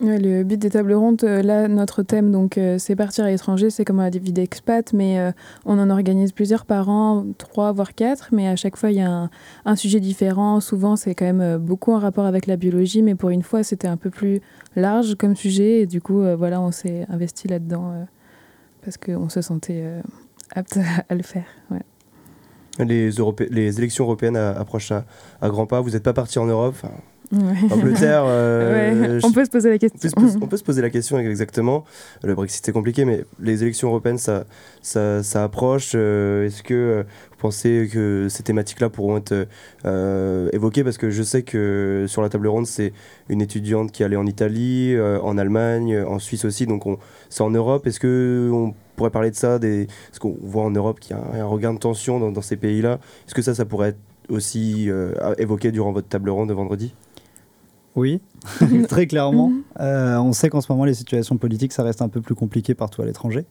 Le 0.00 0.42
but 0.44 0.56
des 0.56 0.70
tables 0.70 0.94
rondes, 0.94 1.22
euh, 1.24 1.42
là, 1.42 1.68
notre 1.68 2.02
thème, 2.02 2.30
donc, 2.32 2.56
euh, 2.56 2.78
c'est 2.78 2.96
partir 2.96 3.24
à 3.24 3.30
l'étranger, 3.30 3.68
c'est 3.70 3.84
comme 3.84 3.98
la 3.98 4.08
vie 4.10 4.32
d'expat, 4.32 4.92
mais 4.92 5.18
euh, 5.18 5.32
on 5.66 5.78
en 5.78 5.90
organise 5.90 6.32
plusieurs 6.32 6.64
par 6.64 6.88
an, 6.88 7.26
trois 7.36 7.72
voire 7.72 7.94
quatre, 7.94 8.30
mais 8.32 8.48
à 8.48 8.56
chaque 8.56 8.76
fois, 8.76 8.90
il 8.90 8.96
y 8.96 9.02
a 9.02 9.28
un, 9.64 9.76
sujet 9.76 10.00
différent. 10.00 10.60
Souvent, 10.60 10.96
c'est 10.96 11.14
quand 11.14 11.26
même 11.26 11.58
beaucoup 11.58 11.92
en 11.92 11.98
rapport 11.98 12.24
avec 12.24 12.46
la 12.46 12.56
biologie, 12.56 13.02
mais 13.02 13.14
pour 13.14 13.30
une 13.30 13.42
fois, 13.42 13.62
c'était 13.62 13.88
un 13.88 13.96
peu 13.96 14.10
plus 14.10 14.40
large 14.74 15.16
comme 15.16 15.36
sujet, 15.36 15.80
et 15.80 15.86
du 15.86 16.00
coup, 16.00 16.22
voilà, 16.36 16.60
on 16.60 16.70
s'est 16.70 17.06
investi 17.08 17.48
là-dedans 17.48 18.06
parce 18.82 18.96
qu'on 18.96 19.28
se 19.28 19.42
sentait 19.42 19.84
apte 20.54 20.78
à 21.08 21.14
le 21.14 21.22
faire. 21.22 21.44
Les, 22.78 23.10
Europé- 23.10 23.48
les 23.50 23.78
élections 23.78 24.04
européennes 24.04 24.36
approchent 24.36 24.92
à 24.92 25.48
grands 25.48 25.66
pas. 25.66 25.80
Vous 25.80 25.90
n'êtes 25.90 26.02
pas 26.02 26.12
parti 26.12 26.38
en 26.38 26.46
Europe. 26.46 26.76
Ouais. 27.32 27.38
Angleterre. 27.70 28.24
euh, 28.26 29.16
Ouais, 29.18 29.20
on 29.24 29.30
peut 29.32 29.44
se 29.44 29.50
poser 29.50 29.68
la 29.70 29.76
On 29.76 29.78
peut, 29.78 29.88
question. 29.88 30.38
on 30.42 30.46
peut 30.48 30.56
se 30.56 30.64
poser 30.64 30.82
la 30.82 30.90
question 30.90 31.18
exactement. 31.18 31.84
Le 32.24 32.34
Brexit 32.34 32.64
c'est 32.66 32.72
compliqué, 32.72 33.04
mais 33.04 33.24
les 33.40 33.62
élections 33.62 33.88
européennes 33.88 34.18
ça, 34.18 34.44
ça, 34.82 35.22
ça 35.22 35.44
approche. 35.44 35.92
Euh, 35.94 36.46
Est-ce 36.46 36.62
que 36.64 36.74
euh, 36.74 37.02
vous 37.30 37.36
pensez 37.38 37.88
que 37.92 38.26
ces 38.28 38.42
thématiques-là 38.42 38.88
pourront 38.90 39.18
être 39.18 39.46
euh, 39.84 40.48
évoquées? 40.52 40.82
Parce 40.82 40.98
que 40.98 41.10
je 41.10 41.22
sais 41.22 41.42
que 41.42 42.06
sur 42.08 42.20
la 42.22 42.28
table 42.28 42.48
ronde, 42.48 42.66
c'est 42.66 42.92
une 43.28 43.40
étudiante 43.42 43.92
qui 43.92 44.02
allait 44.02 44.16
en 44.16 44.26
Italie, 44.26 44.96
en 45.00 45.38
Allemagne, 45.38 46.02
en 46.02 46.18
Suisse 46.18 46.44
aussi. 46.44 46.66
Donc 46.66 46.86
on- 46.86 46.98
c'est 47.28 47.42
en 47.42 47.50
Europe. 47.50 47.86
Est-ce 47.86 48.00
qu'on 48.00 48.74
pourrait 48.96 49.10
parler 49.10 49.30
de 49.30 49.36
ça 49.36 49.58
des... 49.60 49.86
Parce 50.08 50.18
qu'on 50.18 50.36
voit 50.42 50.64
en 50.64 50.70
Europe 50.72 50.98
qu'il 50.98 51.16
y 51.16 51.18
a 51.18 51.22
un, 51.22 51.40
un 51.42 51.44
regain 51.46 51.72
de 51.74 51.78
tension 51.78 52.18
dans, 52.18 52.32
dans 52.32 52.42
ces 52.42 52.56
pays-là? 52.56 52.98
Est-ce 53.28 53.34
que 53.34 53.42
ça, 53.42 53.54
ça 53.54 53.64
pourrait 53.64 53.90
être 53.90 53.98
aussi 54.28 54.90
évoqué 55.38 55.70
durant 55.72 55.92
votre 55.92 56.08
table 56.08 56.30
ronde 56.30 56.48
de 56.48 56.54
vendredi? 56.54 56.92
Oui, 57.96 58.20
très 58.88 59.06
clairement. 59.06 59.50
Mhm. 59.50 59.62
Euh, 59.80 60.18
on 60.18 60.32
sait 60.32 60.48
qu'en 60.48 60.60
ce 60.60 60.70
moment, 60.70 60.84
les 60.84 60.94
situations 60.94 61.36
politiques, 61.36 61.72
ça 61.72 61.82
reste 61.82 62.02
un 62.02 62.08
peu 62.08 62.20
plus 62.20 62.34
compliqué 62.34 62.74
partout 62.74 63.02
à 63.02 63.04
l'étranger. 63.04 63.46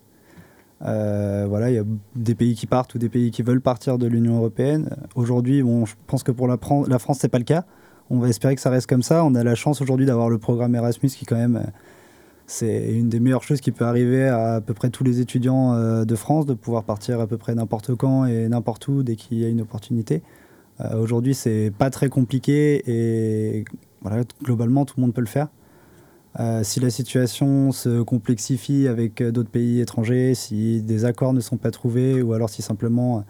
Euh, 0.85 1.45
voilà, 1.49 1.69
il 1.69 1.75
y 1.75 1.79
a 1.79 1.83
des 2.15 2.35
pays 2.35 2.55
qui 2.55 2.65
partent 2.65 2.95
ou 2.95 2.97
des 2.97 3.09
pays 3.09 3.31
qui 3.31 3.41
veulent 3.41 3.61
partir 3.61 3.97
de 3.97 4.07
l'Union 4.07 4.37
européenne. 4.37 4.89
Aujourd'hui, 5.15 5.61
bon, 5.61 5.85
je 5.85 5.95
pense 6.07 6.23
que 6.23 6.31
pour 6.31 6.47
la, 6.47 6.57
la 6.87 6.99
France, 6.99 7.17
c'est 7.19 7.27
pas 7.29 7.37
le 7.37 7.43
cas. 7.43 7.65
On 8.09 8.19
va 8.19 8.29
espérer 8.29 8.55
que 8.55 8.61
ça 8.61 8.69
reste 8.69 8.87
comme 8.87 9.03
ça. 9.03 9.23
On 9.23 9.35
a 9.35 9.43
la 9.43 9.55
chance 9.55 9.81
aujourd'hui 9.81 10.05
d'avoir 10.05 10.29
le 10.29 10.37
programme 10.37 10.73
Erasmus 10.73 11.09
qui, 11.09 11.25
quand 11.25 11.35
même, 11.35 11.57
euh, 11.57 11.69
c'est 12.47 12.91
une 12.93 13.09
des 13.09 13.19
meilleures 13.19 13.43
choses 13.43 13.61
qui 13.61 13.71
peut 13.71 13.85
arriver 13.85 14.27
à 14.27 14.55
à 14.55 14.61
peu 14.61 14.73
près 14.73 14.89
tous 14.89 15.03
les 15.03 15.19
étudiants 15.19 15.73
euh, 15.73 16.05
de 16.05 16.15
France, 16.15 16.45
de 16.45 16.53
pouvoir 16.53 16.83
partir 16.83 17.19
à 17.19 17.27
peu 17.27 17.37
près 17.37 17.53
n'importe 17.53 17.93
quand 17.95 18.25
et 18.25 18.47
n'importe 18.47 18.87
où 18.87 19.03
dès 19.03 19.15
qu'il 19.15 19.37
y 19.37 19.45
a 19.45 19.49
une 19.49 19.61
opportunité. 19.61 20.23
Euh, 20.81 20.97
Aujourd'hui, 20.97 21.35
c'est 21.35 21.71
pas 21.77 21.89
très 21.89 22.09
compliqué 22.09 22.81
et 22.87 23.65
voilà, 24.01 24.23
globalement, 24.43 24.85
tout 24.85 24.95
le 24.97 25.01
monde 25.01 25.13
peut 25.13 25.21
le 25.21 25.27
faire. 25.27 25.47
Euh, 26.39 26.63
si 26.63 26.79
la 26.79 26.89
situation 26.91 27.71
se 27.71 28.01
complexifie 28.03 28.87
avec 28.87 29.19
euh, 29.19 29.31
d'autres 29.31 29.49
pays 29.49 29.81
étrangers, 29.81 30.35
si 30.35 30.81
des 30.83 31.03
accords 31.05 31.33
ne 31.33 31.39
sont 31.41 31.57
pas 31.57 31.71
trouvés 31.71 32.21
ou 32.21 32.33
alors 32.33 32.49
si 32.51 32.61
simplement 32.61 33.25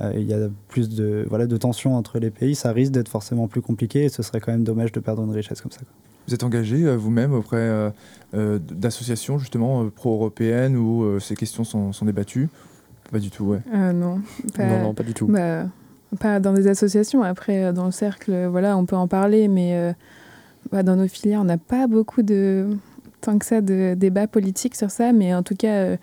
euh, 0.00 0.12
il 0.14 0.22
y 0.22 0.32
a 0.32 0.48
plus 0.68 0.88
de, 0.88 1.26
voilà, 1.28 1.46
de 1.46 1.56
tensions 1.56 1.96
entre 1.96 2.20
les 2.20 2.30
pays, 2.30 2.54
ça 2.54 2.72
risque 2.72 2.92
d'être 2.92 3.08
forcément 3.08 3.48
plus 3.48 3.60
compliqué 3.60 4.04
et 4.04 4.08
ce 4.08 4.22
serait 4.22 4.40
quand 4.40 4.52
même 4.52 4.62
dommage 4.62 4.92
de 4.92 5.00
perdre 5.00 5.24
une 5.24 5.32
richesse 5.32 5.60
comme 5.60 5.72
ça. 5.72 5.80
quoi. 5.80 5.88
Vous 6.28 6.32
êtes 6.34 6.44
engagé 6.44 6.84
euh, 6.84 6.96
vous-même 6.96 7.32
auprès 7.34 7.56
euh, 7.56 7.90
euh, 8.34 8.60
d'associations 8.60 9.38
justement 9.38 9.82
euh, 9.82 9.90
pro-européennes 9.90 10.76
où 10.76 11.02
euh, 11.02 11.18
ces 11.18 11.34
questions 11.34 11.64
sont, 11.64 11.92
sont 11.92 12.04
débattues? 12.06 12.48
Pas 13.10 13.18
du 13.18 13.30
tout, 13.32 13.44
ouais. 13.46 13.58
Euh, 13.74 13.92
non, 13.92 14.20
pas, 14.56 14.64
Non, 14.66 14.82
non, 14.84 14.94
pas 14.94 15.02
du 15.02 15.12
tout. 15.12 15.26
bah, 15.26 15.64
pas 16.16 16.40
dans 16.40 16.52
des 16.52 16.66
associations. 16.66 17.22
Après, 17.22 17.64
euh, 17.64 17.72
dans 17.72 17.86
le 17.86 17.90
cercle, 17.90 18.46
voilà, 18.46 18.76
on 18.76 18.86
peut 18.86 18.96
en 18.96 19.08
parler, 19.08 19.48
mais 19.48 19.74
euh, 19.74 19.92
bah, 20.70 20.82
dans 20.82 20.96
nos 20.96 21.08
filières, 21.08 21.40
on 21.40 21.44
n'a 21.44 21.58
pas 21.58 21.86
beaucoup 21.86 22.22
de 22.22 22.68
tant 23.20 23.38
que 23.38 23.46
ça 23.46 23.60
de 23.60 23.94
débats 23.94 24.26
politiques 24.26 24.74
sur 24.74 24.90
ça. 24.90 25.12
Mais 25.12 25.34
en 25.34 25.42
tout 25.42 25.54
cas, 25.54 25.74
euh, 25.74 25.96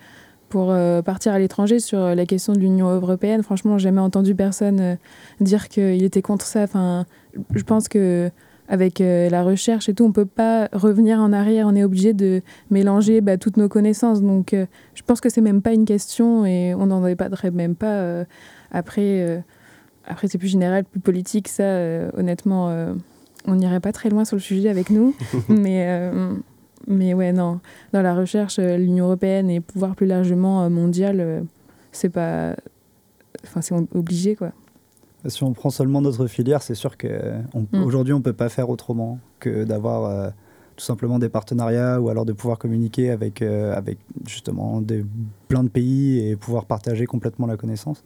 pour 0.48 0.74
partir 1.04 1.32
à 1.32 1.38
l'étranger 1.38 1.78
sur 1.78 2.00
la 2.00 2.26
question 2.26 2.54
de 2.54 2.58
l'Union 2.58 2.88
européenne, 2.88 3.44
franchement, 3.44 3.78
j'ai 3.78 3.84
jamais 3.84 4.00
entendu 4.00 4.34
personne 4.34 4.98
dire 5.38 5.68
qu'il 5.68 6.02
était 6.02 6.22
contre 6.22 6.44
ça. 6.44 6.64
Enfin, 6.64 7.06
je 7.54 7.62
pense 7.62 7.86
que 7.86 8.32
avec 8.66 8.98
la 8.98 9.44
recherche 9.44 9.88
et 9.88 9.94
tout, 9.94 10.02
on 10.04 10.10
peut 10.10 10.26
pas 10.26 10.68
revenir 10.72 11.20
en 11.20 11.32
arrière. 11.32 11.68
On 11.68 11.76
est 11.76 11.84
obligé 11.84 12.14
de 12.14 12.42
mélanger 12.68 13.20
bah, 13.20 13.36
toutes 13.36 13.58
nos 13.58 13.68
connaissances. 13.68 14.22
Donc, 14.22 14.56
je 14.94 15.02
pense 15.04 15.20
que 15.20 15.28
c'est 15.28 15.40
même 15.40 15.62
pas 15.62 15.72
une 15.72 15.84
question 15.84 16.44
et 16.44 16.74
on 16.74 16.86
n'en 16.86 17.00
débattrait 17.00 17.52
même 17.52 17.76
pas. 17.76 18.24
après, 18.72 19.44
après 20.06 20.28
c'est 20.28 20.38
plus 20.38 20.48
général, 20.48 20.84
plus 20.84 21.00
politique. 21.00 21.48
Ça, 21.48 21.62
euh, 21.62 22.10
honnêtement, 22.16 22.68
euh, 22.70 22.94
on 23.46 23.56
n'irait 23.56 23.80
pas 23.80 23.92
très 23.92 24.10
loin 24.10 24.24
sur 24.24 24.36
le 24.36 24.40
sujet 24.42 24.68
avec 24.68 24.90
nous. 24.90 25.14
mais, 25.48 25.86
euh, 25.88 26.34
mais 26.86 27.14
ouais, 27.14 27.32
non. 27.32 27.60
Dans 27.92 28.02
la 28.02 28.14
recherche, 28.14 28.58
euh, 28.58 28.76
l'Union 28.76 29.06
européenne 29.06 29.50
et 29.50 29.60
pouvoir 29.60 29.94
plus 29.94 30.06
largement 30.06 30.64
euh, 30.64 30.68
mondial, 30.68 31.20
euh, 31.20 31.40
c'est 31.92 32.10
pas. 32.10 32.56
Enfin, 33.44 33.60
c'est 33.60 33.74
obligé, 33.94 34.36
quoi. 34.36 34.52
Si 35.26 35.44
on 35.44 35.52
prend 35.52 35.70
seulement 35.70 36.00
notre 36.00 36.26
filière, 36.26 36.62
c'est 36.62 36.74
sûr 36.74 36.96
qu'aujourd'hui, 36.96 38.14
on 38.14 38.18
ne 38.18 38.22
peut 38.22 38.32
pas 38.32 38.48
faire 38.48 38.70
autrement 38.70 39.18
que 39.38 39.64
d'avoir 39.64 40.04
euh, 40.04 40.30
tout 40.76 40.84
simplement 40.84 41.18
des 41.18 41.28
partenariats 41.28 42.00
ou 42.00 42.08
alors 42.08 42.24
de 42.24 42.32
pouvoir 42.32 42.58
communiquer 42.58 43.10
avec, 43.10 43.42
euh, 43.42 43.76
avec 43.76 43.98
justement 44.26 44.80
des, 44.80 45.04
plein 45.48 45.62
de 45.62 45.68
pays 45.68 46.26
et 46.26 46.36
pouvoir 46.36 46.64
partager 46.64 47.04
complètement 47.04 47.46
la 47.46 47.58
connaissance. 47.58 48.02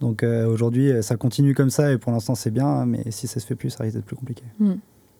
Donc 0.00 0.22
euh, 0.22 0.46
aujourd'hui, 0.46 0.90
euh, 0.90 1.02
ça 1.02 1.16
continue 1.16 1.54
comme 1.54 1.70
ça 1.70 1.92
et 1.92 1.98
pour 1.98 2.12
l'instant, 2.12 2.34
c'est 2.34 2.50
bien, 2.50 2.84
mais 2.86 3.10
si 3.10 3.26
ça 3.26 3.40
se 3.40 3.46
fait 3.46 3.54
plus, 3.54 3.70
ça 3.70 3.84
risque 3.84 3.96
d'être 3.96 4.04
plus 4.04 4.16
compliqué. 4.16 4.42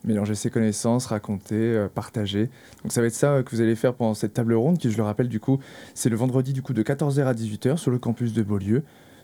Mélanger 0.04 0.34
ses 0.34 0.50
connaissances, 0.50 1.06
raconter, 1.06 1.54
euh, 1.54 1.88
partager. 1.88 2.50
Donc 2.82 2.92
ça 2.92 3.00
va 3.00 3.06
être 3.06 3.14
ça 3.14 3.32
euh, 3.32 3.42
que 3.42 3.50
vous 3.50 3.62
allez 3.62 3.74
faire 3.74 3.94
pendant 3.94 4.12
cette 4.12 4.34
table 4.34 4.52
ronde 4.52 4.76
qui, 4.76 4.90
je 4.90 4.96
le 4.98 5.02
rappelle, 5.02 5.28
du 5.28 5.40
coup, 5.40 5.58
c'est 5.94 6.10
le 6.10 6.16
vendredi 6.16 6.52
du 6.52 6.60
coup 6.60 6.74
de 6.74 6.82
14h 6.82 7.24
à 7.24 7.32
18h 7.32 7.78
sur 7.78 7.90
le 7.90 7.98
campus 7.98 8.34
de 8.34 8.42
Beaulieu. 8.42 8.82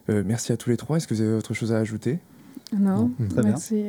Euh, 0.09 0.23
merci 0.25 0.53
à 0.53 0.57
tous 0.57 0.71
les 0.71 0.79
trois. 0.79 0.97
Est-ce 0.97 1.07
que 1.07 1.15
vous 1.15 1.21
avez 1.21 1.35
autre 1.35 1.53
chose 1.53 1.73
à 1.73 1.79
ajouter? 1.79 2.19
Non, 2.79 3.11
Très 3.31 3.43
bien. 3.43 3.51
merci. 3.51 3.85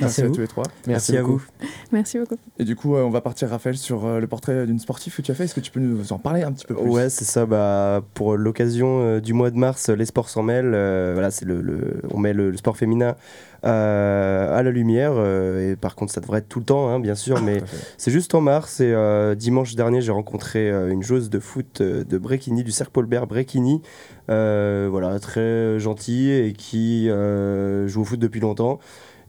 Merci 0.00 0.22
à 0.22 0.26
vous. 0.28 0.34
tous 0.34 0.40
les 0.40 0.46
trois. 0.46 0.64
Merci 0.86 1.16
à 1.16 1.22
beaucoup. 1.22 1.38
vous. 1.38 1.66
merci 1.90 2.16
beaucoup. 2.18 2.36
Et 2.60 2.64
du 2.64 2.76
coup, 2.76 2.94
euh, 2.94 3.02
on 3.02 3.10
va 3.10 3.20
partir, 3.20 3.48
Raphaël, 3.48 3.76
sur 3.76 4.06
euh, 4.06 4.20
le 4.20 4.26
portrait 4.28 4.66
d'une 4.66 4.78
sportive 4.78 5.14
que 5.16 5.20
tu 5.22 5.32
as 5.32 5.34
fait. 5.34 5.44
Est-ce 5.44 5.54
que 5.54 5.60
tu 5.60 5.72
peux 5.72 5.80
nous 5.80 6.12
en 6.12 6.18
parler 6.20 6.42
un 6.42 6.52
petit 6.52 6.64
peu 6.64 6.76
plus? 6.76 6.88
Ouais, 6.88 7.10
c'est 7.10 7.24
ça. 7.24 7.44
Bah, 7.44 8.02
pour 8.14 8.36
l'occasion 8.36 9.00
euh, 9.02 9.20
du 9.20 9.32
mois 9.32 9.50
de 9.50 9.56
mars, 9.56 9.88
les 9.88 10.06
sports 10.06 10.28
s'en 10.28 10.42
mêlent. 10.44 10.72
euh, 10.74 11.10
voilà, 11.14 11.32
c'est 11.32 11.44
le, 11.44 11.60
le- 11.60 12.02
on 12.12 12.18
met 12.18 12.32
le, 12.32 12.50
le 12.52 12.56
sport 12.56 12.76
féminin 12.76 13.16
euh, 13.64 14.56
à 14.56 14.62
la 14.62 14.70
lumière. 14.70 15.12
euh, 15.16 15.72
et 15.72 15.76
par 15.76 15.94
contre, 15.96 16.12
ça 16.12 16.20
devrait 16.20 16.38
être 16.38 16.48
tout 16.48 16.60
le 16.60 16.64
temps, 16.64 16.88
hein, 16.88 17.00
bien 17.00 17.14
sûr. 17.16 17.42
Mais 17.42 17.62
à 17.62 17.66
fait. 17.66 17.94
c'est 17.98 18.10
juste 18.10 18.34
en 18.34 18.40
mars. 18.40 18.80
Et 18.80 18.92
euh, 18.92 19.34
dimanche 19.34 19.74
dernier, 19.74 20.00
j'ai 20.02 20.12
rencontré 20.12 20.70
euh, 20.70 20.90
une 20.90 21.02
joueuse 21.02 21.30
de 21.30 21.40
foot 21.40 21.80
euh, 21.80 22.04
de 22.04 22.16
Bréquigny, 22.18 22.62
du 22.64 22.70
Cercle 22.70 22.92
Paulbert 22.92 23.26
Bréquigny. 23.26 23.82
Euh, 24.30 24.88
voilà, 24.90 25.18
très 25.18 25.78
gentille 25.78 26.30
et 26.30 26.52
qui 26.52 27.10
euh, 27.10 27.88
joue 27.88 28.02
au 28.02 28.04
foot 28.04 28.20
depuis 28.20 28.40
longtemps. 28.40 28.78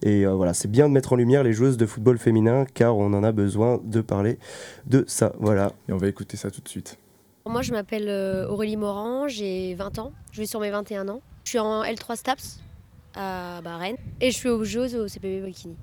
Et 0.03 0.25
euh, 0.25 0.33
voilà, 0.33 0.53
c'est 0.53 0.69
bien 0.69 0.87
de 0.87 0.93
mettre 0.93 1.13
en 1.13 1.15
lumière 1.15 1.43
les 1.43 1.53
joueuses 1.53 1.77
de 1.77 1.85
football 1.85 2.17
féminin 2.17 2.65
car 2.73 2.97
on 2.97 3.13
en 3.13 3.23
a 3.23 3.31
besoin 3.31 3.79
de 3.83 4.01
parler 4.01 4.39
de 4.85 5.03
ça. 5.07 5.33
Voilà. 5.39 5.71
Et 5.89 5.93
on 5.93 5.97
va 5.97 6.07
écouter 6.07 6.37
ça 6.37 6.51
tout 6.51 6.61
de 6.61 6.69
suite. 6.69 6.97
Moi, 7.45 7.61
je 7.61 7.71
m'appelle 7.71 8.09
Aurélie 8.49 8.77
Morand, 8.77 9.27
j'ai 9.27 9.73
20 9.73 9.99
ans, 9.99 10.11
je 10.31 10.41
vais 10.41 10.45
sur 10.45 10.59
mes 10.59 10.69
21 10.69 11.09
ans. 11.09 11.21
Je 11.43 11.49
suis 11.49 11.59
en 11.59 11.83
L3 11.83 12.15
STAPS 12.15 12.59
à 13.15 13.61
bah, 13.63 13.77
Rennes 13.77 13.97
et 14.19 14.31
je 14.31 14.37
suis 14.37 14.49
aux 14.49 14.63
Jeux 14.63 14.95
au 14.95 15.07
CPB 15.07 15.41
Bikini. 15.45 15.75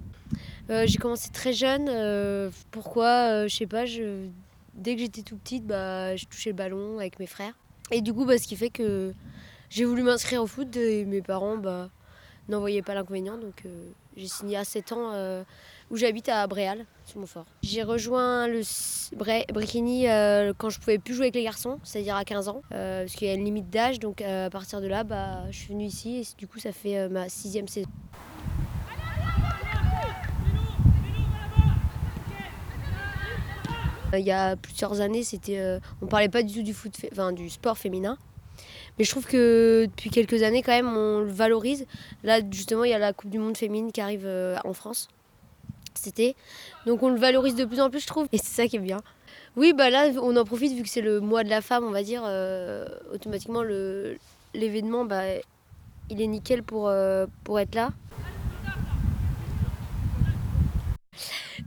Euh, 0.70 0.84
j'ai 0.86 0.98
commencé 0.98 1.30
très 1.30 1.52
jeune. 1.52 1.88
euh, 1.88 2.50
pourquoi 2.70 3.32
euh, 3.32 3.48
Je 3.48 3.56
sais 3.56 3.66
pas. 3.66 3.86
Je... 3.86 4.26
Dès 4.74 4.94
que 4.94 5.00
j'étais 5.00 5.22
tout 5.22 5.36
petite, 5.36 5.66
bah, 5.66 6.14
je 6.16 6.26
touchais 6.26 6.50
le 6.50 6.56
ballon 6.56 6.98
avec 6.98 7.18
mes 7.18 7.26
frères. 7.26 7.54
Et 7.90 8.00
du 8.00 8.12
coup, 8.12 8.24
bah, 8.24 8.38
ce 8.38 8.46
qui 8.46 8.56
fait 8.56 8.70
que 8.70 9.12
j'ai 9.70 9.84
voulu 9.84 10.02
m'inscrire 10.02 10.42
au 10.42 10.46
foot 10.46 10.74
et 10.76 11.04
mes 11.04 11.22
parents 11.22 11.56
bah, 11.56 11.90
n'en 12.48 12.60
voyaient 12.60 12.82
pas 12.82 12.94
l'inconvénient. 12.94 13.36
Donc 13.38 13.62
euh, 13.66 13.88
j'ai 14.16 14.28
signé 14.28 14.56
à 14.56 14.64
7 14.64 14.92
ans 14.92 15.10
euh, 15.12 15.42
où 15.90 15.96
j'habite 15.96 16.28
à 16.28 16.46
Bréal, 16.46 16.84
sur 17.06 17.18
mon 17.20 17.26
fort. 17.26 17.46
J'ai 17.62 17.82
rejoint 17.82 18.46
le 18.46 18.60
Bré- 19.16 19.46
Bréquigny 19.52 20.08
euh, 20.08 20.52
quand 20.56 20.68
je 20.70 20.78
pouvais 20.80 20.98
plus 20.98 21.14
jouer 21.14 21.24
avec 21.26 21.34
les 21.34 21.42
garçons, 21.44 21.78
c'est-à-dire 21.82 22.16
à 22.16 22.24
15 22.24 22.48
ans, 22.48 22.62
euh, 22.72 23.04
parce 23.04 23.14
qu'il 23.14 23.26
y 23.28 23.30
a 23.30 23.34
une 23.34 23.44
limite 23.44 23.70
d'âge. 23.70 23.98
Donc 24.00 24.20
à 24.22 24.50
partir 24.50 24.80
de 24.82 24.86
là, 24.86 25.04
bah, 25.04 25.44
je 25.50 25.56
suis 25.56 25.68
venue 25.72 25.84
ici 25.86 26.16
et 26.18 26.26
du 26.36 26.46
coup, 26.46 26.58
ça 26.58 26.72
fait 26.72 27.08
ma 27.08 27.28
sixième 27.28 27.68
saison. 27.68 27.88
Il 34.14 34.24
y 34.24 34.32
a 34.32 34.56
plusieurs 34.56 35.00
années, 35.00 35.22
c'était, 35.22 35.58
euh, 35.58 35.78
on 36.02 36.06
parlait 36.06 36.28
pas 36.28 36.42
du 36.42 36.54
tout 36.54 36.62
du, 36.62 36.72
foot, 36.72 36.92
enfin, 37.12 37.32
du 37.32 37.50
sport 37.50 37.76
féminin. 37.76 38.16
Mais 38.98 39.04
je 39.04 39.10
trouve 39.10 39.26
que 39.26 39.86
depuis 39.86 40.10
quelques 40.10 40.42
années, 40.42 40.62
quand 40.62 40.72
même, 40.72 40.88
on 40.88 41.20
le 41.20 41.30
valorise. 41.30 41.86
Là, 42.24 42.40
justement, 42.50 42.84
il 42.84 42.90
y 42.90 42.94
a 42.94 42.98
la 42.98 43.12
Coupe 43.12 43.30
du 43.30 43.38
Monde 43.38 43.56
féminine 43.56 43.92
qui 43.92 44.00
arrive 44.00 44.24
euh, 44.24 44.56
en 44.64 44.72
France 44.72 45.08
cet 45.94 46.08
été. 46.18 46.36
Donc 46.86 47.02
on 47.02 47.08
le 47.08 47.18
valorise 47.18 47.54
de 47.56 47.64
plus 47.64 47.80
en 47.80 47.90
plus, 47.90 48.00
je 48.00 48.06
trouve. 48.06 48.28
Et 48.32 48.38
c'est 48.38 48.62
ça 48.62 48.66
qui 48.68 48.76
est 48.76 48.80
bien. 48.80 49.00
Oui, 49.56 49.72
bah 49.72 49.90
là, 49.90 50.10
on 50.22 50.36
en 50.36 50.44
profite 50.44 50.72
vu 50.72 50.82
que 50.82 50.88
c'est 50.88 51.00
le 51.00 51.20
mois 51.20 51.42
de 51.42 51.48
la 51.50 51.60
femme, 51.60 51.84
on 51.84 51.90
va 51.90 52.02
dire. 52.02 52.22
euh, 52.24 52.86
automatiquement, 53.12 53.62
l'événement, 54.54 55.04
bah, 55.04 55.24
il 56.10 56.20
est 56.22 56.26
nickel 56.26 56.62
pour, 56.62 56.88
euh, 56.88 57.26
pour 57.44 57.58
être 57.58 57.74
là. 57.74 57.90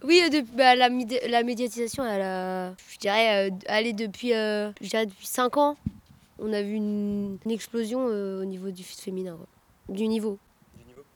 Oui, 0.03 0.21
euh, 0.33 0.41
bah, 0.55 0.75
la, 0.75 0.89
la 1.27 1.43
médiatisation, 1.43 2.05
elle 2.05 2.21
a, 2.21 2.71
je 2.91 2.97
dirais, 2.99 3.49
euh, 3.49 3.55
elle 3.67 3.87
est 3.87 3.93
depuis, 3.93 4.33
euh, 4.33 4.71
je 4.81 4.87
dirais 4.89 5.05
depuis 5.05 5.27
5 5.27 5.57
ans. 5.57 5.77
On 6.39 6.51
a 6.53 6.61
vu 6.63 6.73
une, 6.73 7.37
une 7.45 7.51
explosion 7.51 8.07
euh, 8.09 8.41
au 8.41 8.45
niveau 8.45 8.71
du 8.71 8.83
foot 8.83 8.99
féminin, 8.99 9.35
quoi. 9.37 9.95
du 9.95 10.07
niveau. 10.07 10.39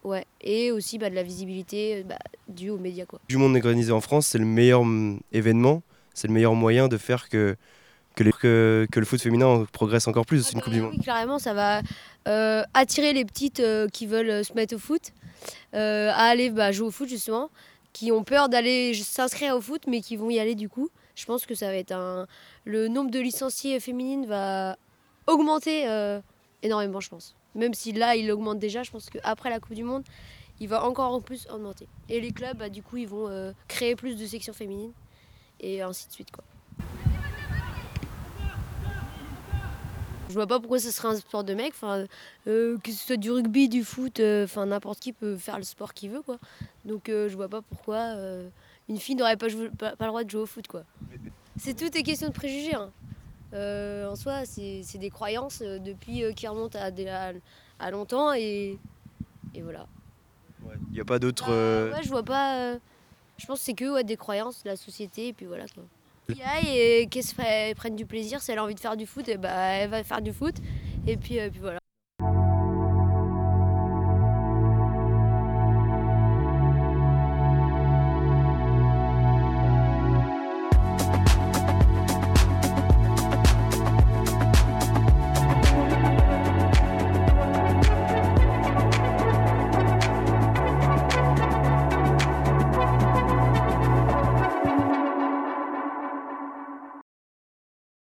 Ouais, 0.03 0.25
et 0.39 0.71
aussi 0.71 0.99
bah, 0.99 1.09
de 1.09 1.15
la 1.15 1.23
visibilité 1.23 1.95
euh, 1.95 2.03
bah, 2.03 2.19
due 2.47 2.69
aux 2.69 2.77
médias. 2.77 3.05
Quoi. 3.05 3.19
du 3.27 3.37
monde 3.37 3.55
organisé 3.55 3.91
en 3.91 4.01
France, 4.01 4.27
c'est 4.27 4.37
le 4.37 4.45
meilleur 4.45 4.81
hum, 4.81 5.19
événement, 5.31 5.81
c'est 6.13 6.27
le 6.27 6.33
meilleur 6.33 6.53
moyen 6.53 6.87
de 6.87 6.97
faire 6.97 7.27
que, 7.27 7.55
que, 8.15 8.23
les- 8.23 8.31
que- 8.31 8.87
que 8.91 8.99
le 8.99 9.05
foot 9.07 9.19
féminin 9.19 9.65
progresse 9.71 10.07
encore 10.07 10.27
plus. 10.27 10.43
C'est 10.43 10.51
une 10.53 10.59
Ah 10.59 10.61
Coupe 10.61 10.73
bah 10.73 10.77
du 10.77 10.81
Monde. 10.83 10.93
Oui, 10.95 10.99
clairement, 11.03 11.39
ça 11.39 11.55
va 11.55 11.81
euh, 12.27 12.61
attirer 12.75 13.13
les 13.13 13.25
petites 13.25 13.61
euh, 13.61 13.87
qui 13.87 14.05
veulent 14.05 14.29
euh, 14.29 14.43
se 14.43 14.53
mettre 14.53 14.75
au 14.75 14.79
foot, 14.79 15.11
euh, 15.73 16.11
à 16.11 16.25
aller 16.25 16.51
bah, 16.51 16.71
jouer 16.71 16.87
au 16.89 16.91
foot 16.91 17.09
justement, 17.09 17.49
qui 17.95 18.11
ont 18.11 18.25
peur 18.25 18.49
d'aller 18.49 18.93
s'inscrire 18.93 19.55
au 19.55 19.61
foot, 19.61 19.83
mais 19.87 20.01
qui 20.01 20.17
vont 20.17 20.29
y 20.29 20.37
aller 20.37 20.53
du 20.53 20.67
coup. 20.67 20.89
Je 21.15 21.23
pense 21.23 21.45
que 21.45 21.55
ça 21.55 21.67
va 21.67 21.77
être 21.77 21.93
un. 21.93 22.27
Le 22.65 22.89
nombre 22.89 23.09
de 23.09 23.19
licenciés 23.21 23.79
féminines 23.79 24.25
va 24.25 24.75
augmenter 25.27 25.87
euh, 25.87 26.19
énormément, 26.61 26.99
je 26.99 27.07
pense. 27.07 27.35
Même 27.55 27.73
si 27.73 27.93
là, 27.93 28.17
il 28.17 28.29
augmente 28.33 28.59
déjà, 28.59 28.83
je 28.83 28.91
pense 28.91 29.09
qu'après 29.09 29.49
la 29.49 29.61
Coupe 29.61 29.75
du 29.75 29.85
Monde, 29.85 30.03
il 30.59 30.67
va 30.67 30.83
encore 30.83 31.13
en 31.13 31.21
plus 31.21 31.47
augmenter. 31.49 31.87
Et 32.09 32.19
les 32.19 32.33
clubs, 32.33 32.57
bah, 32.57 32.67
du 32.67 32.83
coup, 32.83 32.97
ils 32.97 33.07
vont 33.07 33.29
euh, 33.29 33.53
créer 33.69 33.95
plus 33.95 34.17
de 34.17 34.25
sections 34.25 34.51
féminines, 34.51 34.91
et 35.61 35.81
ainsi 35.81 36.09
de 36.09 36.11
suite. 36.11 36.31
Quoi. 36.31 36.43
Je 40.29 40.33
vois 40.33 40.47
pas 40.47 40.59
pourquoi 40.59 40.79
ce 40.79 40.91
serait 40.91 41.09
un 41.09 41.15
sport 41.17 41.43
de 41.43 41.53
mec. 41.53 41.73
Enfin, 41.75 42.05
euh, 42.47 42.77
que 42.79 42.91
ce 42.91 43.05
soit 43.05 43.17
du 43.17 43.31
rugby, 43.31 43.69
du 43.69 43.83
foot, 43.83 44.19
euh, 44.19 44.45
enfin 44.45 44.65
n'importe 44.65 44.99
qui 44.99 45.13
peut 45.13 45.37
faire 45.37 45.57
le 45.57 45.63
sport 45.63 45.93
qu'il 45.93 46.09
veut, 46.09 46.21
quoi. 46.21 46.37
Donc 46.83 47.09
euh, 47.09 47.29
je 47.29 47.35
vois 47.35 47.47
pas 47.49 47.61
pourquoi 47.61 47.97
euh, 48.15 48.47
une 48.89 48.97
fille 48.97 49.15
n'aurait 49.15 49.37
pas, 49.37 49.47
pas, 49.77 49.95
pas 49.95 50.05
le 50.05 50.09
droit 50.09 50.23
de 50.23 50.29
jouer 50.29 50.41
au 50.41 50.45
foot, 50.45 50.67
quoi. 50.67 50.83
C'est 51.57 51.73
tout 51.75 51.95
est 51.97 52.03
question 52.03 52.27
de 52.29 52.33
préjugés. 52.33 52.75
hein. 52.75 52.91
En 53.53 54.15
soi, 54.15 54.45
c'est 54.45 54.97
des 54.97 55.09
croyances 55.09 55.59
depuis 55.59 56.23
qui 56.35 56.47
remontent 56.47 56.77
à, 56.77 56.91
des- 56.91 57.07
à, 57.07 57.31
à 57.79 57.91
longtemps 57.91 58.33
et, 58.33 58.77
et 59.53 59.61
voilà. 59.61 59.87
Il 60.89 60.93
n'y 60.93 60.99
a 60.99 61.05
pas 61.05 61.19
d'autre. 61.19 61.45
Bah, 61.47 61.97
ouais, 61.97 62.03
je 62.03 62.09
vois 62.09 62.23
pas. 62.23 62.73
je 63.37 63.45
pense 63.45 63.59
que 63.59 63.65
c'est 63.65 63.73
que 63.75 63.93
ouais, 63.93 64.03
des 64.03 64.17
croyances, 64.17 64.61
la 64.65 64.75
société 64.75 65.27
et 65.29 65.33
puis 65.33 65.45
voilà. 65.45 65.65
Quoi. 65.73 65.83
Y 66.29 66.41
aille 66.41 66.77
et 66.77 67.07
qu'elle 67.07 67.75
prenne 67.75 67.95
du 67.95 68.05
plaisir. 68.05 68.41
Si 68.41 68.51
elle 68.51 68.59
a 68.59 68.63
envie 68.63 68.75
de 68.75 68.79
faire 68.79 68.97
du 68.97 69.05
foot, 69.05 69.27
et 69.27 69.37
bah, 69.37 69.49
elle 69.51 69.89
va 69.89 70.03
faire 70.03 70.21
du 70.21 70.33
foot. 70.33 70.55
Et 71.07 71.17
puis, 71.17 71.39
euh, 71.39 71.49
puis 71.49 71.59
voilà. 71.59 71.79